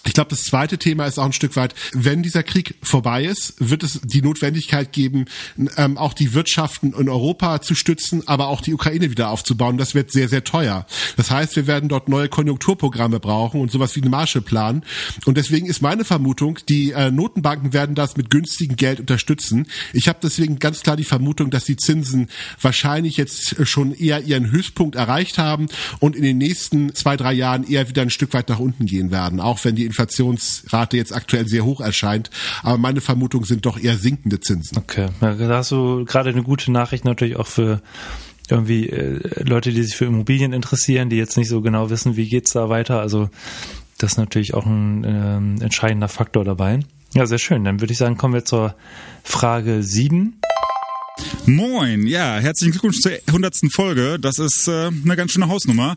Ich 0.03 0.13
glaube, 0.13 0.31
das 0.31 0.41
zweite 0.41 0.79
Thema 0.79 1.05
ist 1.05 1.19
auch 1.19 1.25
ein 1.25 1.33
Stück 1.33 1.55
weit, 1.55 1.75
wenn 1.93 2.23
dieser 2.23 2.41
Krieg 2.41 2.75
vorbei 2.81 3.23
ist, 3.25 3.53
wird 3.59 3.83
es 3.83 4.01
die 4.03 4.23
Notwendigkeit 4.23 4.91
geben, 4.93 5.25
ähm, 5.77 5.97
auch 5.97 6.13
die 6.13 6.33
Wirtschaften 6.33 6.93
in 6.93 7.07
Europa 7.07 7.61
zu 7.61 7.75
stützen, 7.75 8.27
aber 8.27 8.47
auch 8.47 8.61
die 8.61 8.73
Ukraine 8.73 9.11
wieder 9.11 9.29
aufzubauen. 9.29 9.77
Das 9.77 9.93
wird 9.93 10.11
sehr, 10.11 10.27
sehr 10.27 10.43
teuer. 10.43 10.87
Das 11.17 11.29
heißt, 11.29 11.55
wir 11.55 11.67
werden 11.67 11.87
dort 11.87 12.09
neue 12.09 12.29
Konjunkturprogramme 12.29 13.19
brauchen 13.19 13.61
und 13.61 13.71
sowas 13.71 13.95
wie 13.95 14.01
einen 14.01 14.09
Marshallplan. 14.09 14.83
Und 15.25 15.37
deswegen 15.37 15.67
ist 15.67 15.83
meine 15.83 16.03
Vermutung, 16.03 16.57
die 16.67 16.91
äh, 16.91 17.11
Notenbanken 17.11 17.71
werden 17.71 17.93
das 17.93 18.17
mit 18.17 18.31
günstigem 18.31 18.77
Geld 18.77 18.99
unterstützen. 18.99 19.67
Ich 19.93 20.07
habe 20.07 20.19
deswegen 20.23 20.57
ganz 20.57 20.81
klar 20.81 20.95
die 20.95 21.03
Vermutung, 21.03 21.51
dass 21.51 21.65
die 21.65 21.77
Zinsen 21.77 22.29
wahrscheinlich 22.59 23.17
jetzt 23.17 23.67
schon 23.67 23.93
eher 23.93 24.23
ihren 24.23 24.49
Höchstpunkt 24.49 24.95
erreicht 24.95 25.37
haben 25.37 25.67
und 25.99 26.15
in 26.15 26.23
den 26.23 26.39
nächsten 26.39 26.95
zwei, 26.95 27.17
drei 27.17 27.33
Jahren 27.33 27.67
eher 27.69 27.87
wieder 27.87 28.01
ein 28.01 28.09
Stück 28.09 28.33
weit 28.33 28.49
nach 28.49 28.59
unten 28.59 28.87
gehen 28.87 29.11
werden, 29.11 29.39
auch 29.39 29.63
wenn 29.63 29.75
die 29.75 29.90
Inflationsrate 29.91 30.97
jetzt 30.97 31.13
aktuell 31.13 31.47
sehr 31.47 31.65
hoch 31.65 31.81
erscheint. 31.81 32.29
Aber 32.63 32.77
meine 32.77 33.01
Vermutungen 33.01 33.45
sind 33.45 33.65
doch 33.65 33.79
eher 33.79 33.97
sinkende 33.97 34.39
Zinsen. 34.39 34.77
Okay, 34.77 35.09
da 35.19 35.37
hast 35.49 35.71
du 35.71 36.05
gerade 36.05 36.29
eine 36.29 36.43
gute 36.43 36.71
Nachricht 36.71 37.05
natürlich 37.05 37.35
auch 37.35 37.47
für 37.47 37.81
irgendwie 38.49 38.89
äh, 38.89 39.43
Leute, 39.43 39.71
die 39.71 39.83
sich 39.83 39.95
für 39.95 40.05
Immobilien 40.05 40.53
interessieren, 40.53 41.09
die 41.09 41.15
jetzt 41.15 41.37
nicht 41.37 41.47
so 41.47 41.61
genau 41.61 41.89
wissen, 41.89 42.15
wie 42.17 42.27
geht's 42.27 42.51
da 42.51 42.69
weiter. 42.69 42.99
Also 42.99 43.29
das 43.97 44.13
ist 44.13 44.17
natürlich 44.17 44.53
auch 44.53 44.65
ein 44.65 45.03
äh, 45.03 45.63
entscheidender 45.63 46.07
Faktor 46.07 46.43
dabei. 46.43 46.79
Ja, 47.13 47.25
sehr 47.25 47.39
schön. 47.39 47.63
Dann 47.63 47.81
würde 47.81 47.91
ich 47.93 47.99
sagen, 47.99 48.17
kommen 48.17 48.33
wir 48.33 48.45
zur 48.45 48.75
Frage 49.23 49.83
sieben. 49.83 50.39
Moin, 51.45 52.07
ja, 52.07 52.37
herzlichen 52.39 52.71
Glückwunsch 52.71 52.99
zur 52.99 53.11
100. 53.27 53.55
Folge. 53.71 54.17
Das 54.19 54.39
ist 54.39 54.67
äh, 54.67 54.87
eine 54.87 55.15
ganz 55.15 55.31
schöne 55.31 55.49
Hausnummer. 55.49 55.95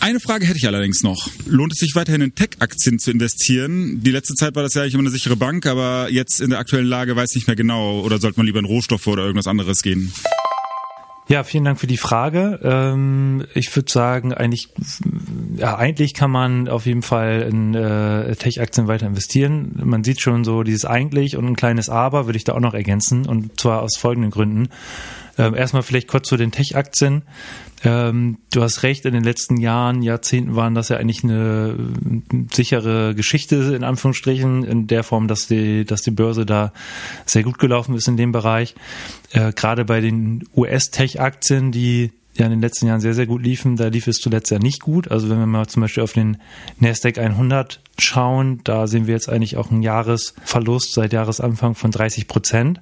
Eine 0.00 0.20
Frage 0.20 0.46
hätte 0.46 0.58
ich 0.58 0.66
allerdings 0.66 1.02
noch. 1.02 1.28
Lohnt 1.46 1.72
es 1.72 1.78
sich 1.78 1.94
weiterhin 1.94 2.20
in 2.20 2.34
Tech-Aktien 2.34 2.98
zu 2.98 3.10
investieren? 3.10 4.00
Die 4.02 4.10
letzte 4.12 4.34
Zeit 4.34 4.54
war 4.54 4.62
das 4.62 4.74
ja 4.74 4.82
eigentlich 4.82 4.94
immer 4.94 5.02
eine 5.02 5.10
sichere 5.10 5.36
Bank, 5.36 5.66
aber 5.66 6.08
jetzt 6.10 6.40
in 6.40 6.50
der 6.50 6.60
aktuellen 6.60 6.86
Lage 6.86 7.16
weiß 7.16 7.30
ich 7.30 7.36
nicht 7.36 7.46
mehr 7.48 7.56
genau. 7.56 8.00
Oder 8.00 8.18
sollte 8.18 8.38
man 8.38 8.46
lieber 8.46 8.60
in 8.60 8.64
Rohstoffe 8.64 9.06
oder 9.08 9.24
irgendwas 9.24 9.48
anderes 9.48 9.82
gehen? 9.82 10.12
Ja, 11.28 11.44
vielen 11.44 11.64
Dank 11.64 11.78
für 11.78 11.86
die 11.86 11.98
Frage. 11.98 12.58
Ähm, 12.62 13.44
ich 13.54 13.74
würde 13.76 13.92
sagen, 13.92 14.32
eigentlich, 14.32 14.70
ja, 15.56 15.76
eigentlich 15.76 16.14
kann 16.14 16.30
man 16.30 16.68
auf 16.68 16.86
jeden 16.86 17.02
Fall 17.02 17.46
in 17.50 17.74
äh, 17.74 18.34
Tech-Aktien 18.34 18.86
weiter 18.86 19.06
investieren. 19.06 19.72
Man 19.84 20.04
sieht 20.04 20.22
schon 20.22 20.44
so 20.44 20.62
dieses 20.62 20.86
eigentlich 20.86 21.36
und 21.36 21.44
ein 21.44 21.56
kleines 21.56 21.90
Aber 21.90 22.26
würde 22.26 22.38
ich 22.38 22.44
da 22.44 22.54
auch 22.54 22.60
noch 22.60 22.72
ergänzen 22.72 23.26
und 23.26 23.60
zwar 23.60 23.82
aus 23.82 23.98
folgenden 23.98 24.30
Gründen. 24.30 24.70
Ähm, 25.38 25.54
erstmal 25.54 25.82
vielleicht 25.82 26.08
kurz 26.08 26.28
zu 26.28 26.36
den 26.36 26.50
Tech-Aktien. 26.50 27.22
Ähm, 27.84 28.38
du 28.52 28.62
hast 28.62 28.82
recht, 28.82 29.04
in 29.04 29.14
den 29.14 29.22
letzten 29.22 29.56
Jahren, 29.56 30.02
Jahrzehnten 30.02 30.56
waren 30.56 30.74
das 30.74 30.88
ja 30.88 30.96
eigentlich 30.96 31.22
eine 31.22 31.76
äh, 32.32 32.36
sichere 32.52 33.14
Geschichte, 33.14 33.56
in 33.56 33.84
Anführungsstrichen, 33.84 34.64
in 34.64 34.88
der 34.88 35.04
Form, 35.04 35.28
dass 35.28 35.46
die, 35.46 35.84
dass 35.84 36.02
die 36.02 36.10
Börse 36.10 36.44
da 36.44 36.72
sehr 37.24 37.44
gut 37.44 37.58
gelaufen 37.58 37.94
ist 37.94 38.08
in 38.08 38.16
dem 38.16 38.32
Bereich. 38.32 38.74
Äh, 39.30 39.52
gerade 39.52 39.84
bei 39.84 40.00
den 40.00 40.44
US-Tech-Aktien, 40.56 41.70
die 41.70 42.10
ja 42.34 42.46
in 42.46 42.50
den 42.50 42.60
letzten 42.60 42.86
Jahren 42.86 43.00
sehr, 43.00 43.14
sehr 43.14 43.26
gut 43.26 43.42
liefen, 43.42 43.76
da 43.76 43.88
lief 43.88 44.06
es 44.06 44.18
zuletzt 44.18 44.50
ja 44.50 44.58
nicht 44.58 44.80
gut. 44.80 45.10
Also 45.10 45.28
wenn 45.28 45.38
wir 45.38 45.46
mal 45.46 45.66
zum 45.66 45.82
Beispiel 45.82 46.02
auf 46.02 46.12
den 46.12 46.38
Nasdaq 46.78 47.18
100 47.18 47.80
schauen, 47.98 48.60
da 48.64 48.86
sehen 48.86 49.06
wir 49.06 49.14
jetzt 49.14 49.28
eigentlich 49.28 49.56
auch 49.56 49.70
einen 49.70 49.82
Jahresverlust 49.82 50.94
seit 50.94 51.12
Jahresanfang 51.12 51.74
von 51.74 51.90
30 51.90 52.26
Prozent 52.28 52.80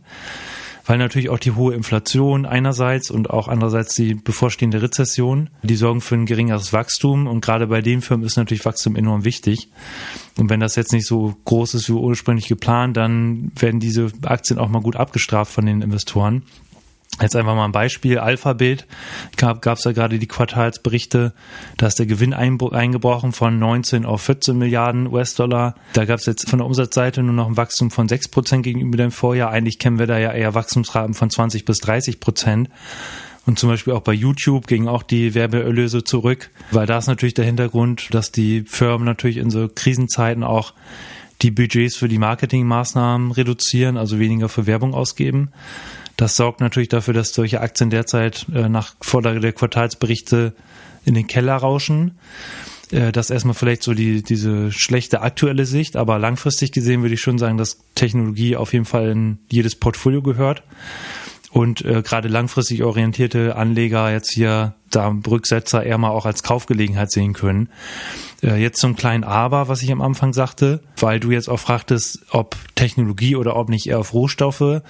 weil 0.87 0.99
natürlich 0.99 1.28
auch 1.28 1.38
die 1.38 1.52
hohe 1.52 1.75
Inflation 1.75 2.47
einerseits 2.47 3.11
und 3.11 3.31
auch 3.31 3.49
andererseits 3.49 3.95
die 3.95 4.14
bevorstehende 4.14 4.81
Rezession, 4.81 5.50
die 5.62 5.76
sorgen 5.76 6.00
für 6.00 6.14
ein 6.14 6.26
geringeres 6.26 6.73
Wachstum 6.73 7.26
und 7.26 7.40
gerade 7.40 7.66
bei 7.66 7.83
den 7.83 8.00
Firmen 8.00 8.25
ist 8.25 8.37
natürlich 8.37 8.64
Wachstum 8.64 8.97
enorm 8.97 9.25
wichtig. 9.25 9.69
Und 10.38 10.50
wenn 10.50 10.61
das 10.61 10.76
jetzt 10.76 10.93
nicht 10.93 11.07
so 11.07 11.35
groß 11.45 11.75
ist 11.75 11.88
wie 11.88 11.93
ursprünglich 11.93 12.47
geplant, 12.47 12.97
dann 12.97 13.50
werden 13.57 13.81
diese 13.81 14.12
Aktien 14.23 14.59
auch 14.59 14.69
mal 14.69 14.83
gut 14.83 14.97
abgestraft 14.97 15.52
von 15.52 15.66
den 15.66 15.83
Investoren. 15.83 16.43
Jetzt 17.20 17.35
einfach 17.35 17.54
mal 17.54 17.64
ein 17.64 17.73
Beispiel. 17.73 18.18
Alphabet 18.18 18.87
gab 19.38 19.66
es 19.66 19.85
ja 19.85 19.92
gerade 19.92 20.18
die 20.18 20.26
Quartalsberichte, 20.26 21.32
da 21.78 21.87
ist 21.87 21.99
der 21.99 22.04
Gewinn 22.04 22.35
eingebrochen 22.35 23.32
von 23.32 23.58
19 23.58 24.04
auf 24.04 24.20
14 24.23 24.56
Milliarden 24.56 25.06
US-Dollar. 25.06 25.76
Da 25.94 26.04
gab 26.04 26.18
es 26.18 26.26
jetzt 26.26 26.49
von 26.49 26.58
der 26.58 26.66
Umsatzseite 26.66 27.23
nur 27.23 27.32
noch 27.32 27.46
ein 27.49 27.56
Wachstum 27.56 27.90
von 27.90 28.06
6 28.06 28.28
Prozent 28.28 28.64
gegenüber 28.64 28.99
dem 28.99 29.11
Vorjahr. 29.11 29.50
Eigentlich 29.50 29.78
kennen 29.78 29.99
wir 29.99 30.06
da 30.06 30.18
ja 30.18 30.32
eher 30.32 30.54
Wachstumsraten 30.54 31.14
von 31.14 31.30
20 31.30 31.64
bis 31.64 31.78
30 31.78 32.20
Prozent. 32.20 32.68
Und 33.46 33.58
zum 33.58 33.70
Beispiel 33.70 33.94
auch 33.94 34.02
bei 34.02 34.12
YouTube 34.12 34.66
gingen 34.66 34.88
auch 34.88 35.04
die 35.04 35.35
Werbeerlöse 35.35 36.02
zurück, 36.04 36.50
weil 36.73 36.87
da 36.87 36.99
ist 36.99 37.06
natürlich 37.06 37.35
der 37.35 37.44
Hintergrund, 37.44 38.08
dass 38.12 38.32
die 38.32 38.64
Firmen 38.66 39.06
natürlich 39.06 39.37
in 39.37 39.50
so 39.50 39.68
Krisenzeiten 39.73 40.42
auch 40.42 40.75
die 41.42 41.52
Budgets 41.52 41.96
für 41.96 42.08
die 42.08 42.18
Marketingmaßnahmen 42.18 43.30
reduzieren, 43.30 43.96
also 43.96 44.18
weniger 44.18 44.49
für 44.49 44.66
Werbung 44.66 44.94
ausgeben. 44.94 45.50
Das 46.16 46.37
sorgt 46.37 46.61
natürlich 46.61 46.88
dafür, 46.88 47.14
dass 47.14 47.35
solche 47.35 47.61
Aktien 47.61 47.91
derzeit 47.91 48.47
äh, 48.54 48.69
nach 48.69 48.95
Vorlage 49.00 49.41
der 49.41 49.52
Quartalsberichte 49.52 50.54
in 51.04 51.14
den 51.14 51.26
Keller 51.26 51.56
rauschen. 51.56 52.19
Äh, 52.91 53.12
das 53.12 53.30
erstmal 53.30 53.54
vielleicht 53.54 53.82
so 53.82 53.95
die, 53.95 54.23
diese 54.23 54.73
schlechte 54.73 55.21
aktuelle 55.21 55.67
Sicht, 55.67 55.97
aber 55.97 56.19
langfristig 56.19 56.73
gesehen 56.73 57.02
würde 57.02 57.14
ich 57.14 57.21
schon 57.21 57.38
sagen, 57.38 57.58
dass 57.58 57.78
Technologie 57.95 58.56
auf 58.56 58.73
jeden 58.73 58.84
Fall 58.84 59.08
in 59.10 59.38
jedes 59.50 59.76
Portfolio 59.76 60.23
gehört. 60.23 60.62
Und 61.50 61.84
äh, 61.84 62.02
gerade 62.02 62.28
langfristig 62.28 62.82
orientierte 62.82 63.56
Anleger 63.56 64.10
jetzt 64.12 64.30
hier 64.30 64.75
da 64.91 65.08
Rücksetzer 65.26 65.84
eher 65.84 65.97
mal 65.97 66.10
auch 66.10 66.26
als 66.26 66.43
Kaufgelegenheit 66.43 67.10
sehen 67.10 67.32
können. 67.32 67.71
Äh, 68.43 68.60
jetzt 68.60 68.78
zum 68.78 68.95
kleinen 68.95 69.25
Aber, 69.25 69.69
was 69.69 69.82
ich 69.82 69.91
am 69.91 70.02
Anfang 70.02 70.34
sagte, 70.34 70.82
weil 70.99 71.19
du 71.19 71.30
jetzt 71.30 71.49
auch 71.49 71.60
fragtest, 71.60 72.26
ob 72.30 72.56
Technologie 72.75 73.36
oder 73.36 73.56
ob 73.56 73.71
nicht 73.71 73.86
eher 73.86 74.00
auf 74.00 74.12
Rohstoffe. 74.12 74.82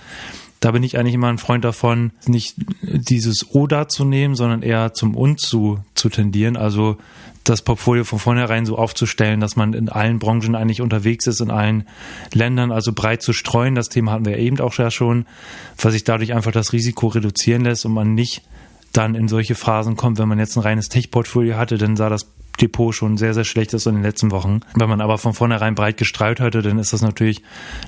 Da 0.61 0.71
bin 0.71 0.83
ich 0.83 0.99
eigentlich 0.99 1.14
immer 1.14 1.29
ein 1.29 1.38
Freund 1.38 1.64
davon, 1.64 2.12
nicht 2.27 2.57
dieses 2.83 3.51
Oder 3.55 3.88
zu 3.88 4.05
nehmen, 4.05 4.35
sondern 4.35 4.62
eher 4.62 4.95
zum 4.95 5.14
Und 5.14 5.40
zu, 5.40 5.79
zu 5.95 6.09
tendieren. 6.09 6.57
Also 6.57 6.97
das 7.45 7.62
Portfolio 7.62 8.05
von 8.05 8.19
vornherein 8.19 8.66
so 8.66 8.77
aufzustellen, 8.77 9.40
dass 9.40 9.57
man 9.57 9.73
in 9.73 9.88
allen 9.88 10.19
Branchen 10.19 10.55
eigentlich 10.55 10.81
unterwegs 10.81 11.27
ist, 11.27 11.40
in 11.40 11.51
allen 11.51 11.87
Ländern, 12.33 12.73
also 12.73 12.92
breit 12.92 13.23
zu 13.23 13.33
streuen. 13.33 13.75
Das 13.75 13.88
Thema 13.88 14.12
hatten 14.12 14.25
wir 14.25 14.38
eben 14.38 14.59
auch 14.61 14.73
schon, 14.73 15.27
was 15.79 15.92
sich 15.92 16.05
dadurch 16.05 16.33
einfach 16.33 16.53
das 16.53 16.73
Risiko 16.73 17.09
reduzieren 17.09 17.62
lässt 17.62 17.87
und 17.87 17.92
man 17.92 18.14
nicht 18.14 18.42
dann 18.96 19.14
in 19.14 19.28
solche 19.28 19.54
Phasen 19.54 19.96
kommt, 19.96 20.18
wenn 20.18 20.28
man 20.28 20.38
jetzt 20.38 20.56
ein 20.56 20.62
reines 20.62 20.88
Tech-Portfolio 20.88 21.56
hatte, 21.56 21.78
dann 21.78 21.96
sah 21.96 22.09
das 22.09 22.26
Depot 22.61 22.94
schon 22.94 23.16
sehr, 23.16 23.35
sehr 23.35 23.44
schlecht 23.44 23.74
ist 23.74 23.87
in 23.87 23.94
den 23.94 24.02
letzten 24.02 24.30
Wochen. 24.30 24.61
Wenn 24.74 24.88
man 24.88 25.00
aber 25.00 25.18
von 25.18 25.35
vornherein 25.35 25.74
breit 25.74 25.96
gestreut 25.96 26.40
hatte, 26.40 26.62
dann 26.62 26.78
ist 26.78 26.92
das 26.92 27.02
natürlich 27.02 27.42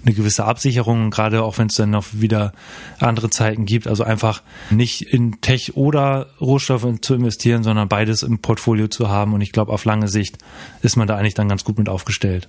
eine 0.04 0.14
gewisse 0.14 0.44
Absicherung, 0.44 1.10
gerade 1.10 1.42
auch 1.42 1.58
wenn 1.58 1.68
es 1.68 1.76
dann 1.76 1.90
noch 1.90 2.06
wieder 2.12 2.52
andere 2.98 3.30
Zeiten 3.30 3.64
gibt. 3.64 3.88
Also 3.88 4.04
einfach 4.04 4.42
nicht 4.70 5.02
in 5.02 5.40
Tech 5.40 5.76
oder 5.76 6.26
Rohstoffe 6.40 6.86
zu 7.00 7.14
investieren, 7.14 7.62
sondern 7.62 7.88
beides 7.88 8.22
im 8.22 8.38
Portfolio 8.40 8.88
zu 8.88 9.08
haben. 9.08 9.32
Und 9.32 9.40
ich 9.40 9.52
glaube, 9.52 9.72
auf 9.72 9.84
lange 9.84 10.08
Sicht 10.08 10.38
ist 10.82 10.96
man 10.96 11.08
da 11.08 11.16
eigentlich 11.16 11.34
dann 11.34 11.48
ganz 11.48 11.64
gut 11.64 11.78
mit 11.78 11.88
aufgestellt. 11.88 12.48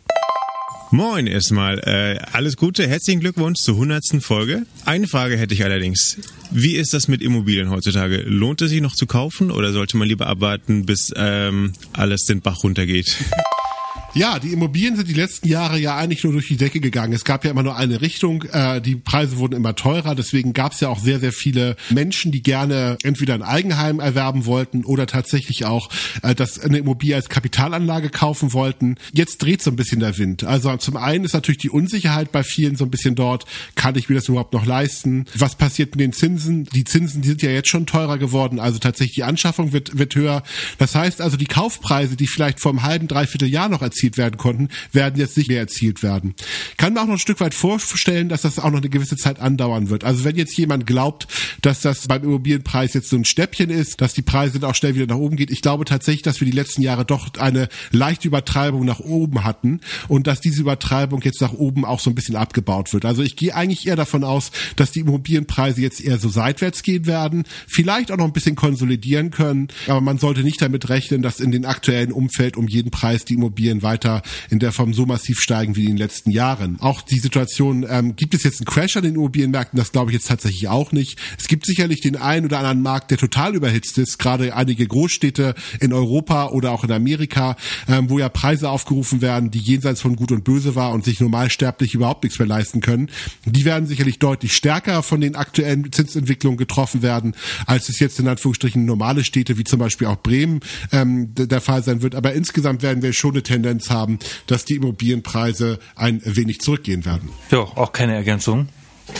Moin 0.91 1.28
erstmal. 1.28 1.78
Äh, 1.80 2.17
alles 2.32 2.58
Gute, 2.58 2.88
herzlichen 2.88 3.19
Glückwunsch 3.19 3.60
zur 3.60 3.75
100. 3.75 4.21
Folge. 4.21 4.65
Eine 4.86 5.08
Frage 5.08 5.38
hätte 5.38 5.54
ich 5.54 5.63
allerdings. 5.63 6.17
Wie 6.49 6.78
ist 6.78 6.95
das 6.95 7.08
mit 7.08 7.21
Immobilien 7.21 7.69
heutzutage? 7.69 8.23
Lohnt 8.23 8.63
es 8.63 8.71
sich 8.71 8.82
noch 8.82 8.95
zu 8.95 9.06
kaufen 9.06 9.52
oder 9.52 9.71
sollte 9.71 9.97
man 9.97 10.08
lieber 10.08 10.25
abwarten, 10.25 10.88
bis 10.88 11.12
ähm, 11.15 11.73
alles 11.93 12.25
den 12.25 12.41
Bach 12.41 12.63
runtergeht? 12.63 13.17
Ja, 14.15 14.39
die 14.39 14.53
Immobilien 14.53 14.95
sind 14.95 15.07
die 15.07 15.13
letzten 15.13 15.47
Jahre 15.47 15.77
ja 15.79 15.95
eigentlich 15.95 16.23
nur 16.23 16.33
durch 16.33 16.47
die 16.47 16.57
Decke 16.57 16.79
gegangen. 16.79 17.13
Es 17.13 17.25
gab 17.25 17.45
ja 17.45 17.51
immer 17.51 17.61
nur 17.61 17.75
eine 17.75 18.01
Richtung. 18.01 18.43
Äh, 18.51 18.81
die 18.81 18.95
Preise 18.95 19.37
wurden 19.37 19.53
immer 19.53 19.75
teurer. 19.75 20.15
Deswegen 20.15 20.53
gab 20.53 20.71
es 20.71 20.79
ja 20.79 20.89
auch 20.89 20.99
sehr, 20.99 21.19
sehr 21.19 21.31
viele 21.31 21.75
Menschen, 21.91 22.31
die 22.31 22.41
gerne 22.41 22.97
entweder 23.03 23.35
ein 23.35 23.43
Eigenheim 23.43 23.99
erwerben 23.99 24.47
wollten 24.47 24.83
oder 24.83 25.05
tatsächlich 25.05 25.65
auch 25.65 25.89
äh, 26.23 26.33
das 26.33 26.59
eine 26.59 26.79
Immobilie 26.79 27.15
als 27.15 27.29
Kapitalanlage 27.29 28.09
kaufen 28.09 28.51
wollten. 28.51 28.95
Jetzt 29.13 29.43
dreht 29.43 29.61
so 29.61 29.69
ein 29.69 29.75
bisschen 29.75 29.99
der 29.99 30.17
Wind. 30.17 30.43
Also 30.43 30.75
zum 30.77 30.97
einen 30.97 31.23
ist 31.23 31.33
natürlich 31.33 31.59
die 31.59 31.69
Unsicherheit 31.69 32.31
bei 32.31 32.41
vielen 32.41 32.77
so 32.77 32.85
ein 32.85 32.91
bisschen 32.91 33.13
dort. 33.13 33.45
Kann 33.75 33.95
ich 33.95 34.09
mir 34.09 34.15
das 34.15 34.27
überhaupt 34.27 34.53
noch 34.53 34.65
leisten? 34.65 35.25
Was 35.35 35.55
passiert 35.55 35.91
mit 35.91 35.99
den 35.99 36.13
Zinsen? 36.13 36.63
Die 36.65 36.83
Zinsen, 36.83 37.21
die 37.21 37.27
sind 37.29 37.43
ja 37.43 37.51
jetzt 37.51 37.69
schon 37.69 37.85
teurer 37.85 38.17
geworden. 38.17 38.59
Also 38.59 38.79
tatsächlich 38.79 39.15
die 39.15 39.23
Anschaffung 39.23 39.71
wird, 39.71 39.99
wird 39.99 40.15
höher. 40.15 40.41
Das 40.79 40.95
heißt 40.95 41.21
also, 41.21 41.37
die 41.37 41.45
Kaufpreise, 41.45 42.15
die 42.15 42.27
vielleicht 42.27 42.59
vor 42.59 42.71
einem 42.71 42.81
halben, 42.81 43.07
dreiviertel 43.07 43.47
Jahr 43.47 43.69
noch 43.69 43.83
erzielt 43.83 43.98
werden 44.17 44.38
konnten, 44.38 44.69
werden 44.91 45.19
jetzt 45.19 45.38
nicht 45.38 45.49
mehr 45.49 45.59
erzielt 45.59 46.03
werden. 46.03 46.35
Kann 46.77 46.93
mir 46.93 47.01
auch 47.01 47.05
noch 47.05 47.13
ein 47.13 47.19
Stück 47.19 47.39
weit 47.39 47.53
vorstellen, 47.53 48.29
dass 48.29 48.41
das 48.41 48.59
auch 48.59 48.71
noch 48.71 48.79
eine 48.79 48.89
gewisse 48.89 49.17
Zeit 49.17 49.39
andauern 49.39 49.89
wird. 49.89 50.03
Also 50.03 50.23
wenn 50.23 50.35
jetzt 50.35 50.57
jemand 50.57 50.85
glaubt, 50.85 51.27
dass 51.62 51.81
das 51.81 52.07
beim 52.07 52.23
Immobilienpreis 52.23 52.93
jetzt 52.93 53.09
so 53.09 53.15
ein 53.15 53.25
Stäppchen 53.25 53.69
ist, 53.69 54.01
dass 54.01 54.13
die 54.13 54.21
Preise 54.21 54.59
dann 54.59 54.69
auch 54.69 54.75
schnell 54.75 54.95
wieder 54.95 55.07
nach 55.07 55.17
oben 55.17 55.35
geht, 55.35 55.51
ich 55.51 55.62
glaube 55.62 55.85
tatsächlich, 55.85 56.23
dass 56.23 56.39
wir 56.39 56.45
die 56.45 56.55
letzten 56.55 56.81
Jahre 56.81 57.05
doch 57.05 57.33
eine 57.38 57.69
leichte 57.91 58.27
Übertreibung 58.27 58.85
nach 58.85 58.99
oben 58.99 59.43
hatten 59.43 59.81
und 60.07 60.27
dass 60.27 60.41
diese 60.41 60.62
Übertreibung 60.62 61.21
jetzt 61.21 61.41
nach 61.41 61.53
oben 61.53 61.85
auch 61.85 61.99
so 61.99 62.09
ein 62.09 62.15
bisschen 62.15 62.35
abgebaut 62.35 62.93
wird. 62.93 63.05
Also 63.05 63.23
ich 63.23 63.35
gehe 63.35 63.55
eigentlich 63.55 63.88
eher 63.88 63.95
davon 63.95 64.23
aus, 64.23 64.51
dass 64.75 64.91
die 64.91 65.01
Immobilienpreise 65.01 65.81
jetzt 65.81 66.01
eher 66.01 66.17
so 66.17 66.29
seitwärts 66.29 66.83
gehen 66.83 67.05
werden, 67.05 67.43
vielleicht 67.67 68.12
auch 68.12 68.17
noch 68.17 68.25
ein 68.25 68.33
bisschen 68.33 68.55
konsolidieren 68.55 69.31
können, 69.31 69.67
aber 69.88 70.01
man 70.01 70.17
sollte 70.17 70.43
nicht 70.43 70.62
damit 70.62 70.89
rechnen, 70.89 71.21
dass 71.21 71.39
in 71.39 71.51
den 71.51 71.65
aktuellen 71.65 72.12
Umfeld 72.12 72.57
um 72.57 72.67
jeden 72.67 72.91
Preis 72.91 73.25
die 73.25 73.35
Immobilien 73.35 73.81
weiter 73.89 74.21
in 74.49 74.60
der 74.60 74.71
Form 74.71 74.93
so 74.93 75.06
massiv 75.06 75.39
steigen 75.39 75.75
wie 75.75 75.86
in 75.86 75.91
den 75.91 75.97
letzten 75.97 76.30
Jahren. 76.30 76.80
Auch 76.80 77.02
die 77.02 77.19
Situation, 77.19 77.86
ähm, 77.89 78.15
gibt 78.15 78.36
es 78.36 78.43
jetzt 78.43 78.62
einen 78.62 78.67
Crash 78.67 78.97
an 78.97 79.04
den 79.04 79.15
Immobilienmärkten? 79.15 79.78
Das 79.78 79.91
glaube 79.91 80.12
ich 80.12 80.15
jetzt 80.15 80.28
tatsächlich 80.28 80.67
auch 80.67 80.91
nicht. 80.91 81.17
Es 81.39 81.47
gibt 81.47 81.65
sicherlich 81.65 82.02
den 82.02 82.15
einen 82.15 82.45
oder 82.45 82.60
anderen 82.60 82.82
Markt, 82.82 83.10
der 83.12 83.17
total 83.17 83.56
überhitzt 83.56 83.97
ist, 83.97 84.19
gerade 84.19 84.56
einige 84.56 84.86
Großstädte 84.86 85.56
in 85.80 85.91
Europa 85.91 86.49
oder 86.49 86.71
auch 86.71 86.84
in 86.84 86.91
Amerika, 86.91 87.56
ähm, 87.88 88.10
wo 88.10 88.19
ja 88.19 88.30
Preise 88.30 88.69
aufgerufen 88.69 89.21
werden, 89.21 89.49
die 89.49 89.60
jenseits 89.60 90.02
von 90.02 90.15
Gut 90.15 90.32
und 90.32 90.43
Böse 90.43 90.75
war 90.75 90.91
und 90.91 91.04
sich 91.04 91.19
normalsterblich 91.19 91.95
überhaupt 91.95 92.23
nichts 92.23 92.38
mehr 92.38 92.47
leisten 92.47 92.82
können. 92.82 93.10
Die 93.45 93.65
werden 93.65 93.88
sicherlich 93.88 94.19
deutlich 94.19 94.54
stärker 94.54 95.02
von 95.02 95.21
den 95.21 95.36
aktuellen 95.36 95.91
Zinsentwicklungen 95.91 96.58
getroffen 96.58 97.02
werden, 97.02 97.34
als 97.65 97.89
es 97.89 97.99
jetzt 97.99 98.19
in 98.19 98.28
Anführungsstrichen 98.28 98.86
normale 98.86 99.23
Städte 99.23 99.58
wie 99.58 99.63
zum 99.63 99.80
Beispiel 99.80 100.08
auch 100.08 100.17
Bremen 100.21 100.60
ähm, 100.91 101.34
der 101.34 101.62
Fall 101.62 101.84
sein 101.84 102.02
wird. 102.02 102.15
Aber 102.15 102.34
insgesamt 102.34 102.84
werden 102.84 103.02
wir 103.02 103.13
schon 103.13 103.32
eine 103.32 103.43
Tendenz 103.43 103.78
haben, 103.89 104.19
dass 104.47 104.65
die 104.65 104.75
Immobilienpreise 104.75 105.79
ein 105.95 106.21
wenig 106.25 106.59
zurückgehen 106.59 107.05
werden. 107.05 107.29
Ja, 107.51 107.59
auch 107.59 107.93
keine 107.93 108.15
Ergänzung. 108.15 108.67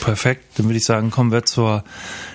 Perfekt. 0.02 0.58
Dann 0.58 0.67
würde 0.67 0.78
ich 0.78 0.86
sagen, 0.86 1.10
kommen 1.12 1.32
wir 1.32 1.45
zur 1.45 1.84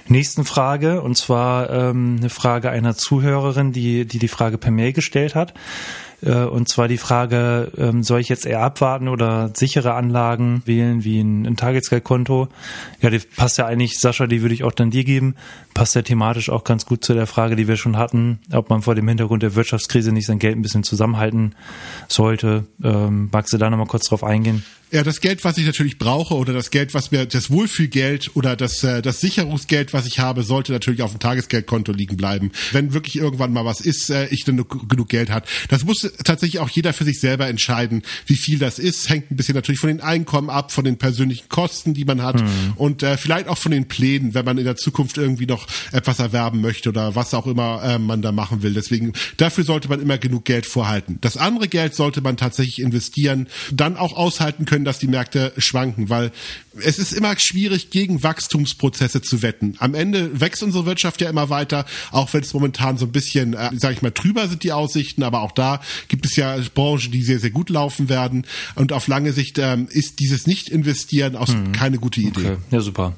nächsten 0.08 0.44
Frage. 0.44 1.02
Und 1.02 1.16
zwar 1.16 1.70
ähm, 1.70 2.16
eine 2.18 2.30
Frage 2.30 2.70
einer 2.70 2.96
Zuhörerin, 2.96 3.72
die, 3.72 4.06
die 4.06 4.18
die 4.18 4.28
Frage 4.28 4.58
per 4.58 4.70
Mail 4.70 4.92
gestellt 4.92 5.34
hat. 5.34 5.54
Äh, 6.22 6.44
und 6.44 6.68
zwar 6.68 6.88
die 6.88 6.98
Frage, 6.98 7.72
ähm, 7.76 8.02
soll 8.02 8.20
ich 8.20 8.28
jetzt 8.28 8.46
eher 8.46 8.60
abwarten 8.60 9.08
oder 9.08 9.50
sichere 9.54 9.94
Anlagen 9.94 10.62
wählen 10.64 11.04
wie 11.04 11.20
ein, 11.20 11.46
ein 11.46 11.56
Tagesgeldkonto? 11.56 12.48
Ja, 13.00 13.10
die 13.10 13.18
passt 13.18 13.58
ja 13.58 13.66
eigentlich, 13.66 13.98
Sascha, 13.98 14.26
die 14.26 14.42
würde 14.42 14.54
ich 14.54 14.64
auch 14.64 14.72
dann 14.72 14.90
dir 14.90 15.04
geben. 15.04 15.34
Passt 15.74 15.94
ja 15.94 16.02
thematisch 16.02 16.50
auch 16.50 16.64
ganz 16.64 16.86
gut 16.86 17.04
zu 17.04 17.14
der 17.14 17.26
Frage, 17.26 17.56
die 17.56 17.68
wir 17.68 17.76
schon 17.76 17.96
hatten, 17.96 18.40
ob 18.52 18.70
man 18.70 18.82
vor 18.82 18.94
dem 18.94 19.08
Hintergrund 19.08 19.42
der 19.42 19.54
Wirtschaftskrise 19.54 20.12
nicht 20.12 20.26
sein 20.26 20.38
Geld 20.38 20.56
ein 20.56 20.62
bisschen 20.62 20.84
zusammenhalten 20.84 21.54
sollte. 22.08 22.64
Ähm, 22.82 23.28
magst 23.32 23.52
du 23.52 23.58
da 23.58 23.70
nochmal 23.70 23.86
kurz 23.86 24.08
drauf 24.08 24.24
eingehen? 24.24 24.64
Ja, 24.94 25.02
das 25.02 25.20
Geld, 25.20 25.42
was 25.42 25.58
ich 25.58 25.66
natürlich 25.66 25.98
brauche 25.98 26.36
oder 26.36 26.52
das 26.52 26.70
Geld, 26.70 26.94
was 26.94 27.10
mir 27.10 27.26
das 27.26 27.50
Wohlfühlgeld 27.50 28.36
oder 28.36 28.54
das 28.54 28.84
äh, 28.84 29.02
das 29.02 29.20
Sicherungsgeld, 29.20 29.92
was 29.92 30.06
ich 30.06 30.20
habe, 30.20 30.44
sollte 30.44 30.70
natürlich 30.70 31.02
auf 31.02 31.10
dem 31.10 31.18
Tagesgeldkonto 31.18 31.90
liegen 31.90 32.16
bleiben. 32.16 32.52
Wenn 32.70 32.94
wirklich 32.94 33.16
irgendwann 33.16 33.52
mal 33.52 33.64
was 33.64 33.80
ist, 33.80 34.08
äh, 34.10 34.28
ich 34.28 34.44
dann 34.44 34.64
genug 34.88 35.08
Geld 35.08 35.30
hat. 35.30 35.48
Das 35.68 35.84
muss 35.84 36.08
tatsächlich 36.22 36.60
auch 36.60 36.68
jeder 36.68 36.92
für 36.92 37.02
sich 37.02 37.18
selber 37.18 37.48
entscheiden, 37.48 38.04
wie 38.26 38.36
viel 38.36 38.60
das 38.60 38.78
ist. 38.78 39.08
Hängt 39.08 39.32
ein 39.32 39.36
bisschen 39.36 39.56
natürlich 39.56 39.80
von 39.80 39.88
den 39.88 40.00
Einkommen 40.00 40.48
ab, 40.48 40.70
von 40.70 40.84
den 40.84 40.96
persönlichen 40.96 41.48
Kosten, 41.48 41.92
die 41.92 42.04
man 42.04 42.22
hat 42.22 42.40
mhm. 42.40 42.74
und 42.76 43.02
äh, 43.02 43.16
vielleicht 43.16 43.48
auch 43.48 43.58
von 43.58 43.72
den 43.72 43.88
Plänen, 43.88 44.32
wenn 44.34 44.44
man 44.44 44.58
in 44.58 44.64
der 44.64 44.76
Zukunft 44.76 45.18
irgendwie 45.18 45.46
noch 45.46 45.66
etwas 45.90 46.20
erwerben 46.20 46.60
möchte 46.60 46.90
oder 46.90 47.16
was 47.16 47.34
auch 47.34 47.48
immer 47.48 47.82
äh, 47.82 47.98
man 47.98 48.22
da 48.22 48.30
machen 48.30 48.62
will. 48.62 48.74
Deswegen 48.74 49.12
dafür 49.38 49.64
sollte 49.64 49.88
man 49.88 50.00
immer 50.00 50.18
genug 50.18 50.44
Geld 50.44 50.66
vorhalten. 50.66 51.18
Das 51.20 51.36
andere 51.36 51.66
Geld 51.66 51.96
sollte 51.96 52.20
man 52.20 52.36
tatsächlich 52.36 52.80
investieren, 52.80 53.48
dann 53.72 53.96
auch 53.96 54.12
aushalten 54.12 54.66
können, 54.66 54.83
dass 54.84 54.98
die 54.98 55.06
Märkte 55.06 55.52
schwanken, 55.58 56.08
weil 56.08 56.30
es 56.82 56.98
ist 56.98 57.12
immer 57.12 57.34
schwierig, 57.38 57.90
gegen 57.90 58.22
Wachstumsprozesse 58.22 59.22
zu 59.22 59.42
wetten. 59.42 59.76
Am 59.78 59.94
Ende 59.94 60.40
wächst 60.40 60.62
unsere 60.62 60.86
Wirtschaft 60.86 61.20
ja 61.20 61.30
immer 61.30 61.50
weiter, 61.50 61.86
auch 62.10 62.32
wenn 62.32 62.42
es 62.42 62.52
momentan 62.52 62.98
so 62.98 63.06
ein 63.06 63.12
bisschen, 63.12 63.54
äh, 63.54 63.70
sage 63.76 63.94
ich 63.94 64.02
mal, 64.02 64.10
trüber 64.10 64.48
sind 64.48 64.62
die 64.64 64.72
Aussichten, 64.72 65.22
aber 65.22 65.42
auch 65.42 65.52
da 65.52 65.80
gibt 66.08 66.26
es 66.26 66.36
ja 66.36 66.56
Branchen, 66.74 67.12
die 67.12 67.22
sehr, 67.22 67.38
sehr 67.38 67.50
gut 67.50 67.70
laufen 67.70 68.08
werden. 68.08 68.46
Und 68.74 68.92
auf 68.92 69.06
lange 69.06 69.32
Sicht 69.32 69.58
ähm, 69.58 69.88
ist 69.90 70.18
dieses 70.20 70.46
Nicht-Investieren 70.46 71.36
auch 71.36 71.48
mhm. 71.48 71.72
keine 71.72 71.98
gute 71.98 72.20
Idee. 72.20 72.40
Okay. 72.40 72.56
Ja, 72.70 72.80
super. 72.80 73.14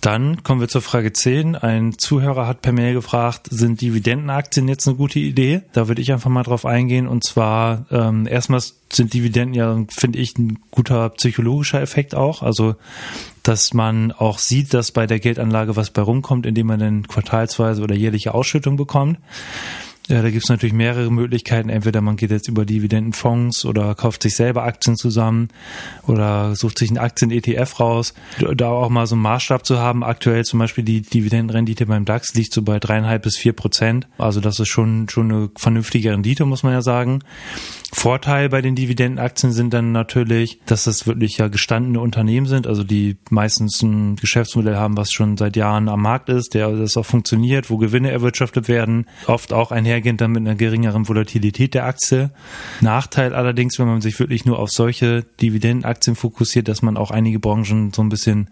Dann 0.00 0.42
kommen 0.44 0.60
wir 0.60 0.68
zur 0.68 0.82
Frage 0.82 1.12
10. 1.12 1.56
Ein 1.56 1.98
Zuhörer 1.98 2.46
hat 2.46 2.62
per 2.62 2.72
Mail 2.72 2.94
gefragt, 2.94 3.48
sind 3.50 3.80
Dividendenaktien 3.80 4.68
jetzt 4.68 4.86
eine 4.86 4.96
gute 4.96 5.18
Idee? 5.18 5.62
Da 5.72 5.88
würde 5.88 6.00
ich 6.00 6.12
einfach 6.12 6.30
mal 6.30 6.44
drauf 6.44 6.64
eingehen. 6.64 7.08
Und 7.08 7.24
zwar 7.24 7.86
ähm, 7.90 8.26
erstmal 8.26 8.60
sind 8.96 9.14
Dividenden 9.14 9.54
ja, 9.54 9.84
finde 9.88 10.18
ich, 10.18 10.36
ein 10.38 10.58
guter 10.70 11.10
psychologischer 11.10 11.80
Effekt 11.80 12.14
auch. 12.14 12.42
Also, 12.42 12.76
dass 13.42 13.74
man 13.74 14.12
auch 14.12 14.38
sieht, 14.38 14.74
dass 14.74 14.90
bei 14.90 15.06
der 15.06 15.20
Geldanlage 15.20 15.76
was 15.76 15.90
bei 15.90 16.02
rumkommt, 16.02 16.46
indem 16.46 16.66
man 16.66 16.80
dann 16.80 17.06
quartalsweise 17.06 17.82
oder 17.82 17.94
jährliche 17.94 18.34
Ausschüttung 18.34 18.76
bekommt. 18.76 19.18
Ja, 20.08 20.22
da 20.22 20.30
gibt's 20.30 20.48
natürlich 20.48 20.72
mehrere 20.72 21.10
Möglichkeiten. 21.10 21.68
Entweder 21.68 22.00
man 22.00 22.16
geht 22.16 22.30
jetzt 22.30 22.48
über 22.48 22.64
Dividendenfonds 22.64 23.64
oder 23.64 23.94
kauft 23.96 24.22
sich 24.22 24.36
selber 24.36 24.62
Aktien 24.62 24.96
zusammen 24.96 25.48
oder 26.06 26.54
sucht 26.54 26.78
sich 26.78 26.90
einen 26.90 26.98
Aktien-ETF 26.98 27.80
raus. 27.80 28.14
Da 28.54 28.68
auch 28.68 28.88
mal 28.88 29.06
so 29.08 29.16
einen 29.16 29.22
Maßstab 29.22 29.66
zu 29.66 29.78
haben. 29.78 30.04
Aktuell 30.04 30.44
zum 30.44 30.60
Beispiel 30.60 30.84
die 30.84 31.02
Dividendenrendite 31.02 31.86
beim 31.86 32.04
DAX 32.04 32.34
liegt 32.34 32.52
so 32.52 32.62
bei 32.62 32.78
dreieinhalb 32.78 33.22
bis 33.22 33.36
vier 33.36 33.52
Prozent. 33.52 34.06
Also 34.16 34.40
das 34.40 34.60
ist 34.60 34.68
schon, 34.68 35.08
schon 35.08 35.32
eine 35.32 35.50
vernünftige 35.56 36.12
Rendite, 36.12 36.44
muss 36.44 36.62
man 36.62 36.72
ja 36.72 36.82
sagen. 36.82 37.20
Vorteil 37.92 38.48
bei 38.48 38.62
den 38.62 38.74
Dividendenaktien 38.74 39.52
sind 39.52 39.72
dann 39.72 39.90
natürlich, 39.90 40.60
dass 40.66 40.84
das 40.84 41.06
wirklich 41.06 41.38
ja 41.38 41.48
gestandene 41.48 42.00
Unternehmen 42.00 42.46
sind, 42.46 42.66
also 42.66 42.84
die 42.84 43.16
meistens 43.30 43.82
ein 43.82 44.16
Geschäftsmodell 44.16 44.76
haben, 44.76 44.96
was 44.96 45.10
schon 45.10 45.36
seit 45.36 45.56
Jahren 45.56 45.88
am 45.88 46.02
Markt 46.02 46.28
ist, 46.28 46.54
der 46.54 46.70
das 46.72 46.96
auch 46.96 47.06
funktioniert, 47.06 47.70
wo 47.70 47.78
Gewinne 47.78 48.10
erwirtschaftet 48.10 48.68
werden, 48.68 49.06
oft 49.26 49.52
auch 49.52 49.72
einhergehend 49.96 50.20
dann 50.20 50.32
mit 50.32 50.42
einer 50.42 50.54
geringeren 50.54 51.08
Volatilität 51.08 51.74
der 51.74 51.86
Aktie. 51.86 52.30
Nachteil 52.80 53.34
allerdings, 53.34 53.78
wenn 53.78 53.86
man 53.86 54.00
sich 54.00 54.18
wirklich 54.18 54.44
nur 54.44 54.58
auf 54.58 54.70
solche 54.70 55.24
Dividendenaktien 55.40 56.16
fokussiert, 56.16 56.68
dass 56.68 56.82
man 56.82 56.96
auch 56.96 57.10
einige 57.10 57.38
Branchen 57.38 57.92
so 57.92 58.02
ein 58.02 58.08
bisschen 58.08 58.48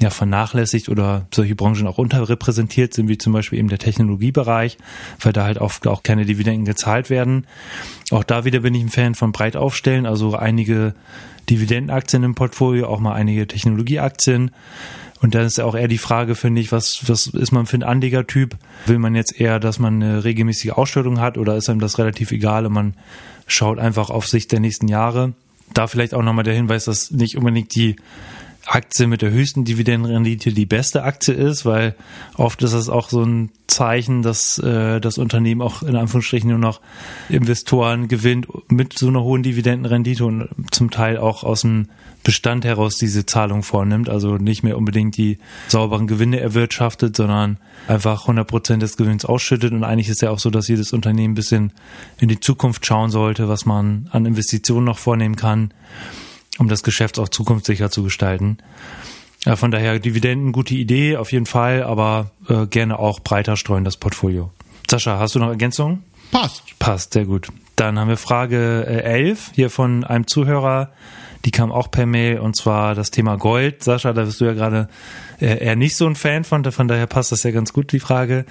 ja 0.00 0.10
vernachlässigt 0.10 0.88
oder 0.88 1.26
solche 1.32 1.54
Branchen 1.54 1.86
auch 1.86 1.98
unterrepräsentiert 1.98 2.94
sind, 2.94 3.08
wie 3.08 3.18
zum 3.18 3.32
Beispiel 3.32 3.58
eben 3.58 3.68
der 3.68 3.78
Technologiebereich, 3.78 4.78
weil 5.20 5.32
da 5.32 5.44
halt 5.44 5.58
oft 5.58 5.86
auch 5.86 6.02
keine 6.02 6.24
Dividenden 6.24 6.64
gezahlt 6.64 7.10
werden. 7.10 7.46
Auch 8.10 8.24
da 8.24 8.44
wieder 8.44 8.60
bin 8.60 8.74
ich 8.74 8.82
ein 8.82 8.88
Fan 8.88 9.14
von 9.14 9.32
breit 9.32 9.56
aufstellen, 9.56 10.06
also 10.06 10.34
einige 10.34 10.94
Dividendenaktien 11.50 12.22
im 12.24 12.34
Portfolio, 12.34 12.88
auch 12.88 13.00
mal 13.00 13.14
einige 13.14 13.46
Technologieaktien. 13.46 14.50
Und 15.22 15.34
dann 15.34 15.46
ist 15.46 15.58
ja 15.58 15.64
auch 15.64 15.74
eher 15.74 15.88
die 15.88 15.98
Frage, 15.98 16.34
finde 16.34 16.60
ich, 16.60 16.72
was, 16.72 17.08
was 17.08 17.28
ist 17.28 17.52
man 17.52 17.66
für 17.66 17.78
ein 17.78 17.82
Anlegertyp? 17.82 18.56
Will 18.86 18.98
man 18.98 19.14
jetzt 19.14 19.40
eher, 19.40 19.58
dass 19.58 19.78
man 19.78 20.02
eine 20.02 20.24
regelmäßige 20.24 20.72
Ausstellung 20.72 21.20
hat 21.20 21.38
oder 21.38 21.56
ist 21.56 21.70
einem 21.70 21.80
das 21.80 21.98
relativ 21.98 22.32
egal 22.32 22.66
und 22.66 22.72
man 22.72 22.94
schaut 23.46 23.78
einfach 23.78 24.10
auf 24.10 24.26
Sicht 24.26 24.52
der 24.52 24.60
nächsten 24.60 24.88
Jahre? 24.88 25.32
Da 25.72 25.86
vielleicht 25.86 26.14
auch 26.14 26.22
nochmal 26.22 26.44
der 26.44 26.54
Hinweis, 26.54 26.84
dass 26.84 27.10
nicht 27.10 27.36
unbedingt 27.36 27.74
die 27.74 27.96
Aktie 28.66 29.06
mit 29.06 29.22
der 29.22 29.30
höchsten 29.30 29.64
Dividendenrendite 29.64 30.52
die 30.52 30.66
beste 30.66 31.04
Aktie 31.04 31.34
ist, 31.34 31.64
weil 31.64 31.94
oft 32.36 32.62
ist 32.62 32.74
das 32.74 32.88
auch 32.88 33.08
so 33.08 33.22
ein 33.22 33.50
Zeichen, 33.66 34.22
dass 34.22 34.58
äh, 34.58 35.00
das 35.00 35.18
Unternehmen 35.18 35.62
auch 35.62 35.82
in 35.82 35.96
Anführungsstrichen 35.96 36.50
nur 36.50 36.58
noch 36.58 36.80
Investoren 37.28 38.08
gewinnt 38.08 38.48
mit 38.68 38.98
so 38.98 39.08
einer 39.08 39.22
hohen 39.22 39.42
Dividendenrendite 39.42 40.24
und 40.24 40.48
zum 40.70 40.90
Teil 40.90 41.18
auch 41.18 41.44
aus 41.44 41.62
dem 41.62 41.88
Bestand 42.24 42.64
heraus 42.64 42.96
diese 42.96 43.24
Zahlung 43.24 43.62
vornimmt, 43.62 44.08
also 44.08 44.36
nicht 44.36 44.64
mehr 44.64 44.76
unbedingt 44.76 45.16
die 45.16 45.38
sauberen 45.68 46.08
Gewinne 46.08 46.40
erwirtschaftet, 46.40 47.16
sondern 47.16 47.58
einfach 47.86 48.22
100 48.22 48.48
Prozent 48.48 48.82
des 48.82 48.96
Gewinns 48.96 49.24
ausschüttet. 49.24 49.72
Und 49.72 49.84
eigentlich 49.84 50.08
ist 50.08 50.22
ja 50.22 50.30
auch 50.30 50.40
so, 50.40 50.50
dass 50.50 50.66
jedes 50.66 50.92
Unternehmen 50.92 51.32
ein 51.32 51.36
bisschen 51.36 51.72
in 52.18 52.28
die 52.28 52.40
Zukunft 52.40 52.84
schauen 52.84 53.10
sollte, 53.10 53.48
was 53.48 53.64
man 53.64 54.08
an 54.10 54.26
Investitionen 54.26 54.86
noch 54.86 54.98
vornehmen 54.98 55.36
kann 55.36 55.70
um 56.58 56.68
das 56.68 56.82
Geschäft 56.82 57.18
auch 57.18 57.28
zukunftssicher 57.28 57.90
zu 57.90 58.02
gestalten. 58.02 58.58
Ja, 59.44 59.56
von 59.56 59.70
daher 59.70 59.98
Dividenden, 59.98 60.52
gute 60.52 60.74
Idee 60.74 61.16
auf 61.16 61.30
jeden 61.32 61.46
Fall, 61.46 61.82
aber 61.82 62.30
äh, 62.48 62.66
gerne 62.66 62.98
auch 62.98 63.20
breiter 63.20 63.56
streuen 63.56 63.84
das 63.84 63.96
Portfolio. 63.96 64.50
Sascha, 64.90 65.18
hast 65.18 65.34
du 65.34 65.38
noch 65.38 65.48
Ergänzungen? 65.48 66.02
Passt. 66.32 66.62
Passt, 66.78 67.12
sehr 67.12 67.24
gut. 67.24 67.48
Dann 67.76 67.98
haben 67.98 68.08
wir 68.08 68.16
Frage 68.16 68.84
äh, 68.88 69.02
11 69.02 69.52
hier 69.54 69.70
von 69.70 70.04
einem 70.04 70.26
Zuhörer. 70.26 70.90
Die 71.46 71.52
kam 71.52 71.70
auch 71.70 71.90
per 71.90 72.06
Mail 72.06 72.40
und 72.40 72.56
zwar 72.56 72.96
das 72.96 73.12
Thema 73.12 73.36
Gold. 73.36 73.82
Sascha, 73.82 74.12
da 74.12 74.24
bist 74.24 74.40
du 74.40 74.46
ja 74.46 74.52
gerade 74.52 74.88
äh, 75.40 75.64
eher 75.64 75.76
nicht 75.76 75.96
so 75.96 76.06
ein 76.06 76.16
Fan 76.16 76.42
von, 76.42 76.64
von 76.64 76.88
daher 76.88 77.06
passt 77.06 77.30
das 77.30 77.44
ja 77.44 77.52
ganz 77.52 77.72
gut, 77.72 77.92
die 77.92 78.00
Frage. 78.00 78.44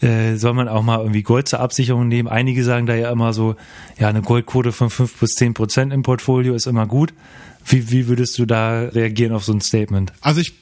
Äh, 0.00 0.34
soll 0.34 0.52
man 0.52 0.68
auch 0.68 0.82
mal 0.82 0.98
irgendwie 0.98 1.22
Gold 1.22 1.48
zur 1.48 1.60
Absicherung 1.60 2.08
nehmen? 2.08 2.28
Einige 2.28 2.64
sagen 2.64 2.86
da 2.86 2.94
ja 2.94 3.10
immer 3.12 3.32
so, 3.32 3.54
ja, 3.96 4.08
eine 4.08 4.22
Goldquote 4.22 4.72
von 4.72 4.90
fünf 4.90 5.20
bis 5.20 5.36
zehn 5.36 5.54
Prozent 5.54 5.92
im 5.92 6.02
Portfolio 6.02 6.54
ist 6.54 6.66
immer 6.66 6.86
gut. 6.86 7.14
Wie, 7.64 7.92
wie 7.92 8.08
würdest 8.08 8.36
du 8.38 8.44
da 8.44 8.80
reagieren 8.88 9.32
auf 9.32 9.44
so 9.44 9.52
ein 9.52 9.60
Statement? 9.60 10.12
Also 10.20 10.40
ich 10.40 10.52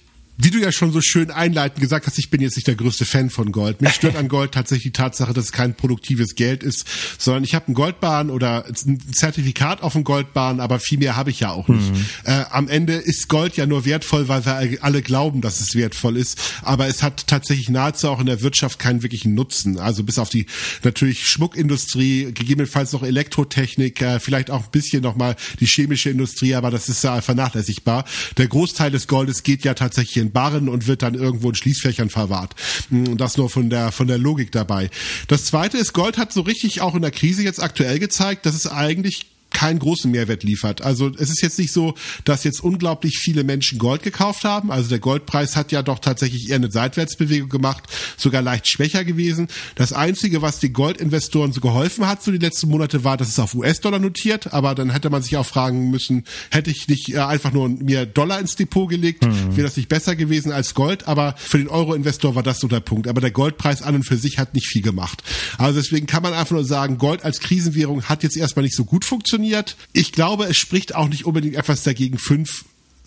wie 0.43 0.51
du 0.51 0.59
ja 0.59 0.73
schon 0.73 0.93
so 0.93 1.01
schön 1.01 1.31
einleitend 1.31 1.81
gesagt 1.81 2.07
hast, 2.07 2.19
ich 2.19 2.31
bin 2.31 2.41
jetzt 2.41 2.57
nicht 2.57 2.67
der 2.67 2.75
größte 2.75 3.05
Fan 3.05 3.31
von 3.31 3.53
Gold. 3.53 3.83
Mich 3.83 3.93
stört 3.93 4.17
an 4.17 4.29
Gold 4.29 4.53
tatsächlich 4.53 4.85
die 4.85 4.93
Tatsache, 4.93 5.33
dass 5.33 5.47
es 5.47 5.53
kein 5.53 5.75
produktives 5.75 6.35
Geld 6.35 6.63
ist, 6.63 6.87
sondern 7.19 7.45
ich 7.45 7.55
habe 7.55 7.67
einen 7.67 7.75
Goldbahn 7.75 8.31
oder 8.31 8.65
ein 8.67 9.01
Zertifikat 9.13 9.83
auf 9.83 9.95
einen 9.95 10.05
Goldbahn, 10.05 10.61
aber 10.61 10.81
viel 10.81 10.99
mehr 10.99 11.17
habe 11.17 11.31
ich 11.31 11.41
ja 11.41 11.51
auch 11.51 11.69
nicht. 11.69 11.93
Mhm. 11.93 12.07
Äh, 12.25 12.45
am 12.51 12.69
Ende 12.69 12.95
ist 12.95 13.29
Gold 13.29 13.57
ja 13.57 13.67
nur 13.67 13.85
wertvoll, 13.85 14.29
weil 14.29 14.45
wir 14.45 14.79
alle 14.83 15.03
glauben, 15.03 15.41
dass 15.41 15.61
es 15.61 15.75
wertvoll 15.75 16.17
ist, 16.17 16.41
aber 16.63 16.87
es 16.87 17.03
hat 17.03 17.27
tatsächlich 17.27 17.69
nahezu 17.69 18.09
auch 18.09 18.21
in 18.21 18.27
der 18.27 18.43
Wirtschaft 18.43 18.79
keinen 18.79 19.03
wirklichen 19.03 19.35
Nutzen. 19.35 19.79
Also 19.79 20.05
bis 20.05 20.19
auf 20.19 20.31
die 20.31 20.47
natürlich 20.83 21.29
Schmuckindustrie, 21.29 22.33
gegebenenfalls 22.33 22.93
noch 22.93 23.03
Elektrotechnik, 23.03 24.01
äh, 24.01 24.21
vielleicht 24.21 24.51
auch 24.51 24.65
ein 24.65 24.71
bisschen 24.73 25.03
nochmal 25.03 25.37
die 25.61 25.67
chemische 25.67 26.11
Industrie, 26.11 26.55
aber 26.55 26.71
das 26.71 26.89
ist 26.89 27.05
ja 27.05 27.21
vernachlässigbar. 27.21 28.05
Der 28.39 28.49
Großteil 28.49 28.91
des 28.91 29.07
Goldes 29.07 29.43
geht 29.43 29.65
ja 29.65 29.75
tatsächlich 29.75 30.17
in 30.17 30.30
Barren 30.31 30.69
und 30.69 30.87
wird 30.87 31.03
dann 31.03 31.15
irgendwo 31.15 31.49
in 31.49 31.55
Schließfächern 31.55 32.11
verwahrt. 32.11 32.55
Hm, 32.89 33.17
das 33.17 33.37
nur 33.37 33.51
von 33.51 33.71
der, 33.71 33.93
von 33.93 34.07
der 34.07 34.19
Logik 34.19 34.53
dabei. 34.53 34.91
Das 35.29 35.45
zweite 35.45 35.79
ist, 35.79 35.93
Gold 35.93 36.19
hat 36.19 36.33
so 36.33 36.43
richtig 36.43 36.81
auch 36.81 36.95
in 36.95 37.03
der 37.03 37.11
Krise 37.11 37.43
jetzt 37.43 37.63
aktuell 37.63 37.99
gezeigt, 37.99 38.47
dass 38.47 38.55
es 38.55 38.67
eigentlich 38.67 39.27
keinen 39.51 39.79
großen 39.79 40.11
Mehrwert 40.11 40.43
liefert. 40.43 40.83
Also 40.83 41.11
es 41.19 41.31
ist 41.31 41.43
jetzt 41.43 41.59
nicht 41.59 41.73
so, 41.73 41.95
dass 42.25 42.45
jetzt 42.45 42.63
unglaublich 42.63 43.19
viele 43.19 43.45
Menschen 43.45 43.79
Gold 43.79 44.03
gekauft 44.03 44.45
haben. 44.45 44.71
Also 44.71 44.89
der 44.89 45.01
Goldpreis 45.01 45.57
hat 45.57 45.73
ja 45.73 45.83
doch 45.83 45.99
tatsächlich 45.99 46.49
eher 46.49 46.57
eine 46.57 46.71
Seitwärtsbewegung 46.71 47.49
gemacht, 47.49 47.85
sogar 48.17 48.43
leicht 48.43 48.69
schwächer 48.69 49.05
gewesen. 49.05 49.49
Das 49.75 49.93
Einzige, 49.93 50.43
was 50.43 50.61
den 50.61 50.73
Goldinvestoren 50.73 51.53
so 51.53 51.61
geholfen 51.61 52.07
hat 52.07 52.23
so 52.23 52.31
die 52.31 52.39
letzten 52.39 52.69
Monate, 52.69 53.05
war, 53.05 53.17
dass 53.17 53.29
es 53.29 53.39
auf 53.39 53.55
US-Dollar 53.55 53.99
notiert. 53.99 54.53
Aber 54.53 54.75
dann 54.75 54.91
hätte 54.91 55.11
man 55.11 55.23
sich 55.23 55.37
auch 55.37 55.47
fragen 55.47 55.91
müssen, 55.91 56.25
hätte 56.51 56.71
ich 56.71 56.89
nicht 56.89 57.13
äh, 57.13 57.19
einfach 57.19 57.53
nur 57.53 57.69
mir 57.69 58.07
Dollar 58.07 58.41
ins 58.41 58.57
Depot 58.57 58.89
gelegt, 58.89 59.25
mhm. 59.25 59.57
wäre 59.57 59.67
das 59.67 59.77
nicht 59.77 59.89
besser 59.89 60.17
gewesen 60.17 60.53
als 60.53 60.75
Gold. 60.75 61.09
Aber 61.09 61.35
für 61.37 61.59
den 61.59 61.69
Euro-Investor 61.69 62.35
war 62.35 62.43
das 62.43 62.61
so 62.61 62.69
der 62.69 62.81
Punkt. 62.81 63.09
Aber 63.09 63.21
der 63.21 63.31
Goldpreis 63.31 63.83
an 63.83 63.97
und 63.97 64.05
für 64.05 64.17
sich 64.17 64.39
hat 64.39 64.55
nicht 64.55 64.67
viel 64.67 64.83
gemacht. 64.83 65.23
Also 65.59 65.81
deswegen 65.81 66.07
kann 66.07 66.23
man 66.23 66.35
einfach 66.35 66.53
nur 66.53 66.65
sagen, 66.65 66.99
Gold 66.99 67.25
als 67.25 67.41
Krisenwährung 67.41 68.05
hat 68.05 68.23
jetzt 68.23 68.37
erstmal 68.37 68.63
nicht 68.63 68.77
so 68.77 68.85
gut 68.85 69.05
funktioniert 69.05 69.40
funktioniert. 69.41 69.77
Ich 69.93 70.13
glaube, 70.13 70.45
es 70.45 70.57
spricht 70.57 70.95
auch 70.95 71.09
nicht 71.09 71.25
unbedingt 71.25 71.57
etwas 71.57 71.83
dagegen, 71.83 72.19
fünf 72.19 72.65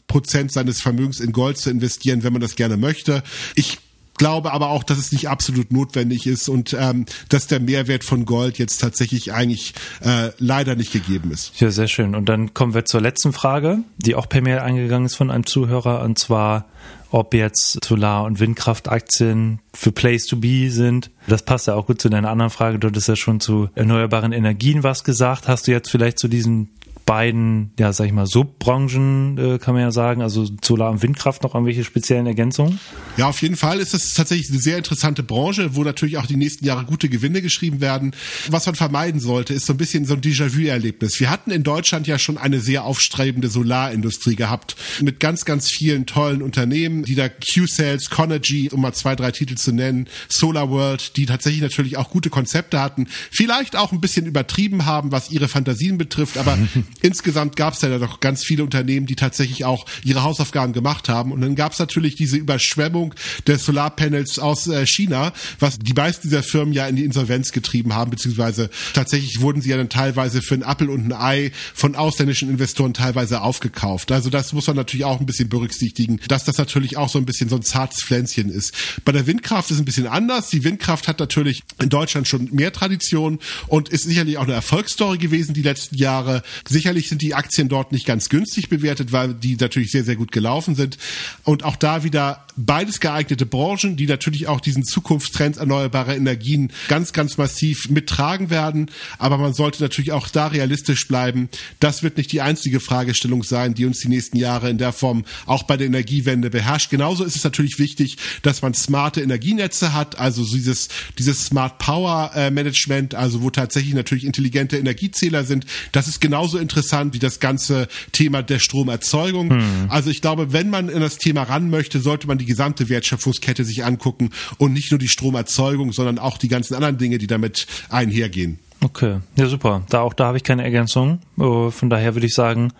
Prozent 0.08 0.52
seines 0.52 0.82
Vermögens 0.82 1.19
in 1.19 1.32
Gold 1.32 1.58
zu 1.58 1.69
investieren, 1.69 2.24
wenn 2.24 2.34
man 2.34 2.41
das 2.41 2.56
gerne 2.56 2.78
möchte. 2.78 3.24
Ich 3.56 3.80
glaube 4.15 4.52
aber 4.52 4.69
auch, 4.69 4.84
dass 4.84 5.00
es 5.00 5.12
nicht 5.12 5.28
absolut 5.28 5.72
notwendig 5.72 6.28
ist 6.28 6.48
und 6.48 6.76
ähm, 6.80 7.06
dass 7.30 7.48
der 7.48 7.60
Mehrwert 7.60 8.04
von 8.04 8.26
Gold 8.26 8.60
jetzt 8.60 8.78
tatsächlich 8.78 9.34
eigentlich 9.34 9.74
äh, 10.02 10.30
leider 10.38 10.76
nicht 10.76 10.91
gegeben 10.91 11.32
ist. 11.32 11.60
Ja, 11.60 11.72
sehr 11.72 11.88
schön. 11.88 12.13
Und 12.13 12.30
dann 12.30 12.54
kommen 12.54 12.74
wir 12.74 12.86
zur 12.86 13.02
letzten 13.02 13.34
Frage, 13.34 13.80
die 13.98 14.13
auch 14.15 14.30
per 14.30 14.41
Mail 14.41 14.60
eingegangen 14.60 15.08
ist 15.08 15.15
von 15.15 15.32
einem 15.32 15.46
Zuhörer, 15.46 16.04
und 16.04 16.19
zwar, 16.19 16.65
ob 17.13 17.36
jetzt 17.36 17.78
Solar- 17.86 18.23
und 18.23 18.39
Windkraftaktien 18.39 19.60
für 19.71 19.91
Place 19.91 20.26
to 20.26 20.38
Be 20.38 20.71
sind. 20.71 21.12
Das 21.28 21.45
passt 21.45 21.67
ja 21.67 21.76
auch 21.76 21.86
gut 21.86 22.02
zu 22.02 22.10
deiner 22.10 22.32
anderen 22.32 22.49
Frage. 22.49 22.80
Du 22.80 22.88
hattest 22.88 23.08
ja 23.08 23.15
schon 23.15 23.39
zu 23.39 23.69
erneuerbaren 23.76 24.32
Energien 24.32 24.82
was 24.82 25.04
gesagt. 25.04 25.47
Hast 25.47 25.67
du 25.67 25.71
jetzt 25.71 25.91
vielleicht 25.91 26.17
zu 26.17 26.28
diesen 26.28 26.69
beiden, 27.06 27.72
ja, 27.80 27.92
sag 27.94 28.06
ich 28.06 28.13
mal, 28.13 28.26
Subbranchen, 28.26 29.38
äh, 29.38 29.58
kann 29.60 29.74
man 29.74 29.84
ja 29.84 29.92
sagen, 29.92 30.22
also 30.22 30.48
Solar- 30.63 30.92
und 30.92 31.02
Windkraft 31.02 31.44
noch 31.44 31.54
irgendwelche 31.54 31.84
speziellen 31.84 32.26
Ergänzungen? 32.26 32.80
Ja, 33.18 33.28
auf 33.28 33.42
jeden 33.42 33.56
Fall 33.56 33.80
ist 33.80 33.94
das 33.94 34.13
tatsächlich 34.13 34.50
eine 34.50 34.60
sehr 34.60 34.78
interessante 34.78 35.24
Branche, 35.24 35.76
wo 35.76 35.84
natürlich 35.84 36.18
auch 36.18 36.26
die 36.26 36.38
nächsten 36.38 36.66
Jahre 36.66 36.86
gute 36.86 37.10
Gewinne 37.10 37.42
geschrieben 37.42 37.82
werden. 37.82 38.16
Was 38.50 38.66
man 38.66 38.76
vermeiden 38.76 39.20
sollte, 39.20 39.54
ist 39.54 39.66
so 39.66 39.74
ein 39.74 39.78
bisschen 39.78 40.06
so 40.06 40.13
ein 40.13 40.22
Déjà-vu-Erlebnis. 40.22 41.20
Wir 41.20 41.30
hatten 41.30 41.52
in 41.52 41.63
Deutschland 41.63 42.08
ja 42.08 42.18
schon 42.18 42.38
eine 42.38 42.60
sehr 42.60 42.86
aufstrebende 42.86 43.50
Solarindustrie 43.50 44.36
gehabt, 44.36 44.76
mit 45.02 45.20
ganz, 45.20 45.46
ganz 45.46 45.70
vielen 45.70 46.06
tollen 46.06 46.42
Unternehmen, 46.42 47.04
die 47.04 47.16
da 47.16 47.28
Q-Sales, 47.30 48.10
Conergy, 48.10 48.70
um 48.72 48.82
mal 48.82 48.94
zwei, 48.94 49.16
drei 49.16 49.32
Titel 49.32 49.56
zu 49.56 49.72
nennen, 49.74 50.08
Solar 50.30 50.70
World, 50.70 51.18
die 51.18 51.26
tatsächlich 51.26 51.62
natürlich 51.62 51.98
auch 51.98 52.10
gute 52.10 52.30
Konzepte 52.30 52.80
hatten, 52.80 53.08
vielleicht 53.32 53.76
auch 53.76 53.92
ein 53.92 54.02
bisschen 54.02 54.26
übertrieben 54.26 54.86
haben, 54.86 55.12
was 55.12 55.32
ihre 55.32 55.48
Fantasien 55.48 55.98
betrifft, 55.98 56.38
aber 56.38 56.58
insgesamt 57.01 57.56
gab 57.56 57.73
es 57.73 57.82
ja 57.82 57.97
doch 57.97 58.19
ganz 58.19 58.43
viele 58.43 58.63
Unternehmen, 58.63 59.06
die 59.06 59.15
tatsächlich 59.15 59.65
auch 59.65 59.86
ihre 60.03 60.23
Hausaufgaben 60.23 60.73
gemacht 60.73 61.10
haben. 61.10 61.32
Und 61.32 61.41
dann 61.41 61.56
gab 61.56 61.73
es 61.73 61.79
natürlich 61.79 62.15
diese 62.15 62.38
Überschwemmung 62.38 63.13
der 63.47 63.60
Solarpanels 63.60 64.39
aus 64.39 64.67
äh, 64.67 64.86
China, 64.86 65.34
was 65.60 65.79
die 65.79 65.93
meisten 65.93 66.29
dieser 66.29 66.43
Firmen 66.43 66.73
ja 66.73 66.88
in 66.88 66.95
die 66.95 67.03
Insolvenz 67.03 67.51
getrieben 67.51 67.93
haben, 67.93 68.12
beziehungsweise 68.12 68.69
tatsächlich 68.93 69.41
wurden 69.41 69.62
sie 69.62 69.69
ja 69.69 69.77
dann 69.77 69.89
teilweise 69.89 70.41
für 70.41 70.56
einen 70.56 70.63
Appel 70.63 70.89
und 70.89 71.06
ein 71.06 71.13
Ei 71.13 71.51
von 71.73 71.95
ausländischen 71.95 72.49
Investoren 72.49 72.93
teilweise 72.93 73.41
aufgekauft. 73.41 74.12
Also 74.12 74.29
das 74.29 74.53
muss 74.53 74.67
man 74.67 74.75
natürlich 74.75 75.06
auch 75.06 75.19
ein 75.19 75.25
bisschen 75.25 75.49
berücksichtigen, 75.49 76.19
dass 76.27 76.43
das 76.43 76.58
natürlich 76.58 76.97
auch 76.97 77.10
so 77.10 77.19
ein 77.19 77.25
bisschen 77.25 77.49
so 77.49 77.56
ein 77.56 77.63
zartes 77.63 78.03
Pflänzchen 78.03 78.49
ist. 78.49 78.73
Bei 79.06 79.12
der 79.12 79.27
Windkraft 79.27 79.69
ist 79.69 79.77
es 79.77 79.82
ein 79.82 79.86
bisschen 79.86 80.08
anders. 80.08 80.49
Die 80.49 80.63
Windkraft 80.63 81.08
hat 81.08 81.19
natürlich 81.19 81.63
in 81.82 81.89
Deutschland 81.89 82.27
schon 82.27 82.49
mehr 82.51 82.71
Tradition 82.71 83.39
und 83.67 83.89
ist 83.89 84.03
sicherlich 84.03 84.38
auch 84.38 84.43
eine 84.43 84.53
Erfolgsstory 84.53 85.17
gewesen 85.17 85.53
die 85.53 85.62
letzten 85.62 85.95
Jahre. 85.95 86.43
Sicherlich 86.84 87.08
sind 87.08 87.22
die 87.22 87.34
Aktien 87.34 87.69
dort 87.69 87.93
nicht 87.93 88.06
ganz 88.06 88.28
günstig 88.28 88.67
bewertet, 88.67 89.13
weil 89.13 89.34
die 89.34 89.56
natürlich 89.56 89.89
sehr, 89.89 90.04
sehr 90.04 90.17
gut 90.17 90.34
gelaufen 90.34 90.76
sind. 90.76 90.98
Und 91.46 91.63
auch 91.63 91.78
da 91.78 92.04
wieder 92.04 92.46
beides 92.56 93.00
geeignete 93.00 93.46
Branchen, 93.46 93.96
die 93.96 94.06
natürlich 94.06 94.48
auch 94.48 94.62
diesen 94.62 94.84
Zukunftstrends 94.84 95.58
erneuerbarer 95.58 96.16
Energien 96.16 96.72
ganz, 96.88 97.13
ganz 97.13 97.38
massiv 97.38 97.89
mittragen 97.89 98.50
werden. 98.50 98.89
Aber 99.18 99.38
man 99.38 99.54
sollte 99.54 99.82
natürlich 99.82 100.12
auch 100.12 100.28
da 100.28 100.48
realistisch 100.48 101.08
bleiben. 101.08 101.50
Das 101.80 102.04
wird 102.04 102.18
nicht 102.18 102.32
die 102.32 102.42
einzige 102.42 102.80
Fragestellung 102.80 103.44
sein, 103.44 103.74
die 103.74 103.86
uns 103.86 104.00
die 104.00 104.10
nächsten 104.10 104.38
Jahre 104.38 104.70
in 104.70 104.78
der 104.78 104.94
Form 104.94 105.26
auch 105.46 105.63
bei 105.63 105.78
der 105.78 105.88
Energiewende 105.88 106.50
beherrscht. 106.50 106.89
Genauso 106.89 107.24
ist 107.24 107.36
es 107.36 107.44
natürlich 107.44 107.80
wichtig, 107.80 108.18
dass 108.42 108.62
man 108.62 108.74
smarte 108.74 109.22
Energienetze 109.22 109.94
hat, 109.94 110.20
also 110.20 110.44
dieses, 110.46 110.89
dieses 111.18 111.46
Smart 111.46 111.80
Power 111.80 112.32
äh, 112.36 112.52
Management, 112.52 113.16
also 113.16 113.42
wo 113.42 113.50
tatsächlich 113.50 113.94
natürlich 113.94 114.26
intelligente 114.26 114.78
Energiezähler 114.78 115.44
sind. 115.44 115.66
Das 115.92 116.08
ist 116.08 116.22
genauso 116.22 116.58
interessant 116.58 117.13
wie 117.13 117.20
das 117.20 117.39
ganze 117.39 117.88
Thema 118.12 118.44
der 118.44 118.60
Stromerzeugung. 118.60 119.50
Hm. 119.50 119.86
Also 119.89 120.10
ich 120.10 120.22
glaube, 120.22 120.54
wenn 120.54 120.70
man 120.70 120.89
in 120.89 121.00
das 121.00 121.18
Thema 121.18 121.44
ran 121.44 121.70
möchte, 121.70 122.00
sollte 122.00 122.28
man 122.28 122.38
die 122.43 122.49
gesamte 122.49 122.89
Wertschöpfungskette 122.89 123.63
sich 123.63 123.86
angucken 123.86 124.32
und 124.58 124.73
nicht 124.73 124.91
nur 124.91 124.99
die 124.99 125.08
Stromerzeugung, 125.08 125.93
sondern 125.93 126.19
auch 126.19 126.38
die 126.38 126.49
ganzen 126.49 126.75
anderen 126.75 126.97
Dinge, 126.97 127.17
die 127.17 127.27
damit 127.27 127.67
einhergehen. 127.89 128.60
Okay, 128.84 129.19
ja 129.38 129.45
super. 129.47 129.84
Da 129.89 130.01
auch 130.01 130.13
da 130.13 130.25
habe 130.25 130.38
ich 130.38 130.43
keine 130.43 130.63
Ergänzung. 130.63 131.19
Oh, 131.38 131.71
von 131.71 131.89
daher 131.89 132.15
würde 132.15 132.27
ich 132.27 132.34
sagen, 132.34 132.73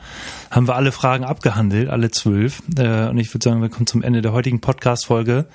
haben 0.52 0.68
wir 0.68 0.76
alle 0.76 0.92
Fragen 0.92 1.24
abgehandelt, 1.24 1.90
alle 1.90 2.12
zwölf. 2.12 2.62
Äh, 2.78 3.08
und 3.08 3.18
ich 3.20 3.34
würde 3.34 3.44
sagen, 3.46 3.62
wir 3.62 3.70
kommen 3.70 3.88
zum 3.88 4.04
Ende 4.04 4.22
der 4.22 4.34
heutigen 4.34 4.60
Podcast-Folge. 4.60 5.48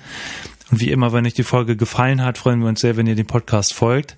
Und 0.71 0.81
wie 0.81 0.89
immer, 0.89 1.13
wenn 1.13 1.25
euch 1.25 1.35
die 1.35 1.43
Folge 1.43 1.75
gefallen 1.75 2.23
hat, 2.23 2.39
freuen 2.39 2.61
wir 2.61 2.67
uns 2.67 2.81
sehr, 2.81 2.97
wenn 2.97 3.05
ihr 3.05 3.15
dem 3.15 3.27
Podcast 3.27 3.75
folgt 3.75 4.17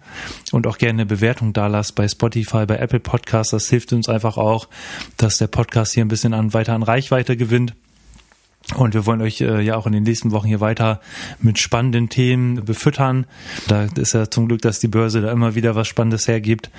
und 0.54 0.68
auch 0.68 0.78
gerne 0.78 1.02
eine 1.02 1.06
Bewertung 1.06 1.52
da 1.52 1.68
lasst 1.68 1.96
bei 1.96 2.08
Spotify, 2.08 2.66
bei 2.66 2.78
Apple 2.78 3.02
Podcasts. 3.02 3.52
Das 3.52 3.70
hilft 3.70 3.92
uns 3.92 4.08
einfach 4.08 4.38
auch, 4.38 4.70
dass 5.18 5.38
der 5.38 5.48
Podcast 5.48 5.94
hier 5.94 6.06
ein 6.06 6.10
bisschen 6.10 6.34
an 6.34 6.54
weiter 6.54 6.74
an 6.74 6.84
Reichweite 6.84 7.36
gewinnt. 7.36 7.74
Und 8.76 8.94
wir 8.94 9.06
wollen 9.06 9.22
euch 9.22 9.42
äh, 9.42 9.62
ja 9.62 9.76
auch 9.76 9.86
in 9.86 9.92
den 9.92 10.04
nächsten 10.04 10.32
Wochen 10.32 10.48
hier 10.48 10.62
weiter 10.62 11.02
mit 11.40 11.60
spannenden 11.60 12.08
Themen 12.10 12.64
befüttern. 12.64 13.26
Da 13.68 13.90
ist 13.96 14.14
ja 14.14 14.30
zum 14.30 14.48
Glück, 14.48 14.62
dass 14.62 14.80
die 14.80 14.88
Börse 14.88 15.20
da 15.20 15.30
immer 15.32 15.56
wieder 15.56 15.76
was 15.76 15.90
Spannendes 15.90 16.26
hergibt. 16.28 16.70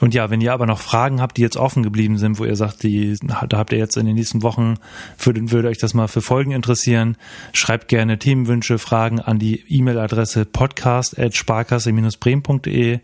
Und 0.00 0.14
ja, 0.14 0.30
wenn 0.30 0.40
ihr 0.40 0.52
aber 0.52 0.66
noch 0.66 0.78
Fragen 0.78 1.20
habt, 1.20 1.38
die 1.38 1.42
jetzt 1.42 1.56
offen 1.56 1.82
geblieben 1.82 2.18
sind, 2.18 2.38
wo 2.38 2.44
ihr 2.44 2.54
sagt, 2.54 2.84
die, 2.84 3.18
da 3.22 3.58
habt 3.58 3.72
ihr 3.72 3.78
jetzt 3.78 3.96
in 3.96 4.06
den 4.06 4.14
nächsten 4.14 4.42
Wochen, 4.42 4.76
würde, 5.18 5.50
würde 5.50 5.66
euch 5.68 5.78
das 5.78 5.94
mal 5.94 6.08
für 6.08 6.22
Folgen 6.22 6.52
interessieren, 6.52 7.16
schreibt 7.52 7.88
gerne 7.88 8.18
Themenwünsche, 8.18 8.78
Fragen 8.78 9.18
an 9.18 9.40
die 9.40 9.64
E-Mail-Adresse 9.68 10.44
podcast.sparkasse-bremen.de 10.44 13.00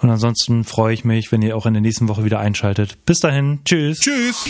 und 0.00 0.10
ansonsten 0.10 0.64
freue 0.64 0.94
ich 0.94 1.04
mich, 1.04 1.32
wenn 1.32 1.42
ihr 1.42 1.56
auch 1.56 1.66
in 1.66 1.74
der 1.74 1.80
nächsten 1.80 2.08
Woche 2.08 2.24
wieder 2.24 2.38
einschaltet. 2.38 3.04
Bis 3.06 3.20
dahin, 3.20 3.60
tschüss. 3.64 4.00
Tschüss. 4.00 4.44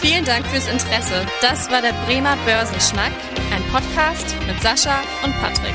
Vielen 0.00 0.24
Dank 0.24 0.46
fürs 0.46 0.68
Interesse. 0.68 1.26
Das 1.42 1.70
war 1.70 1.82
der 1.82 1.92
Bremer 2.06 2.36
Börsenschnack, 2.46 3.12
ein 3.54 3.62
Podcast 3.72 4.34
mit 4.46 4.60
Sascha 4.62 5.00
und 5.24 5.34
Patrick. 5.40 5.74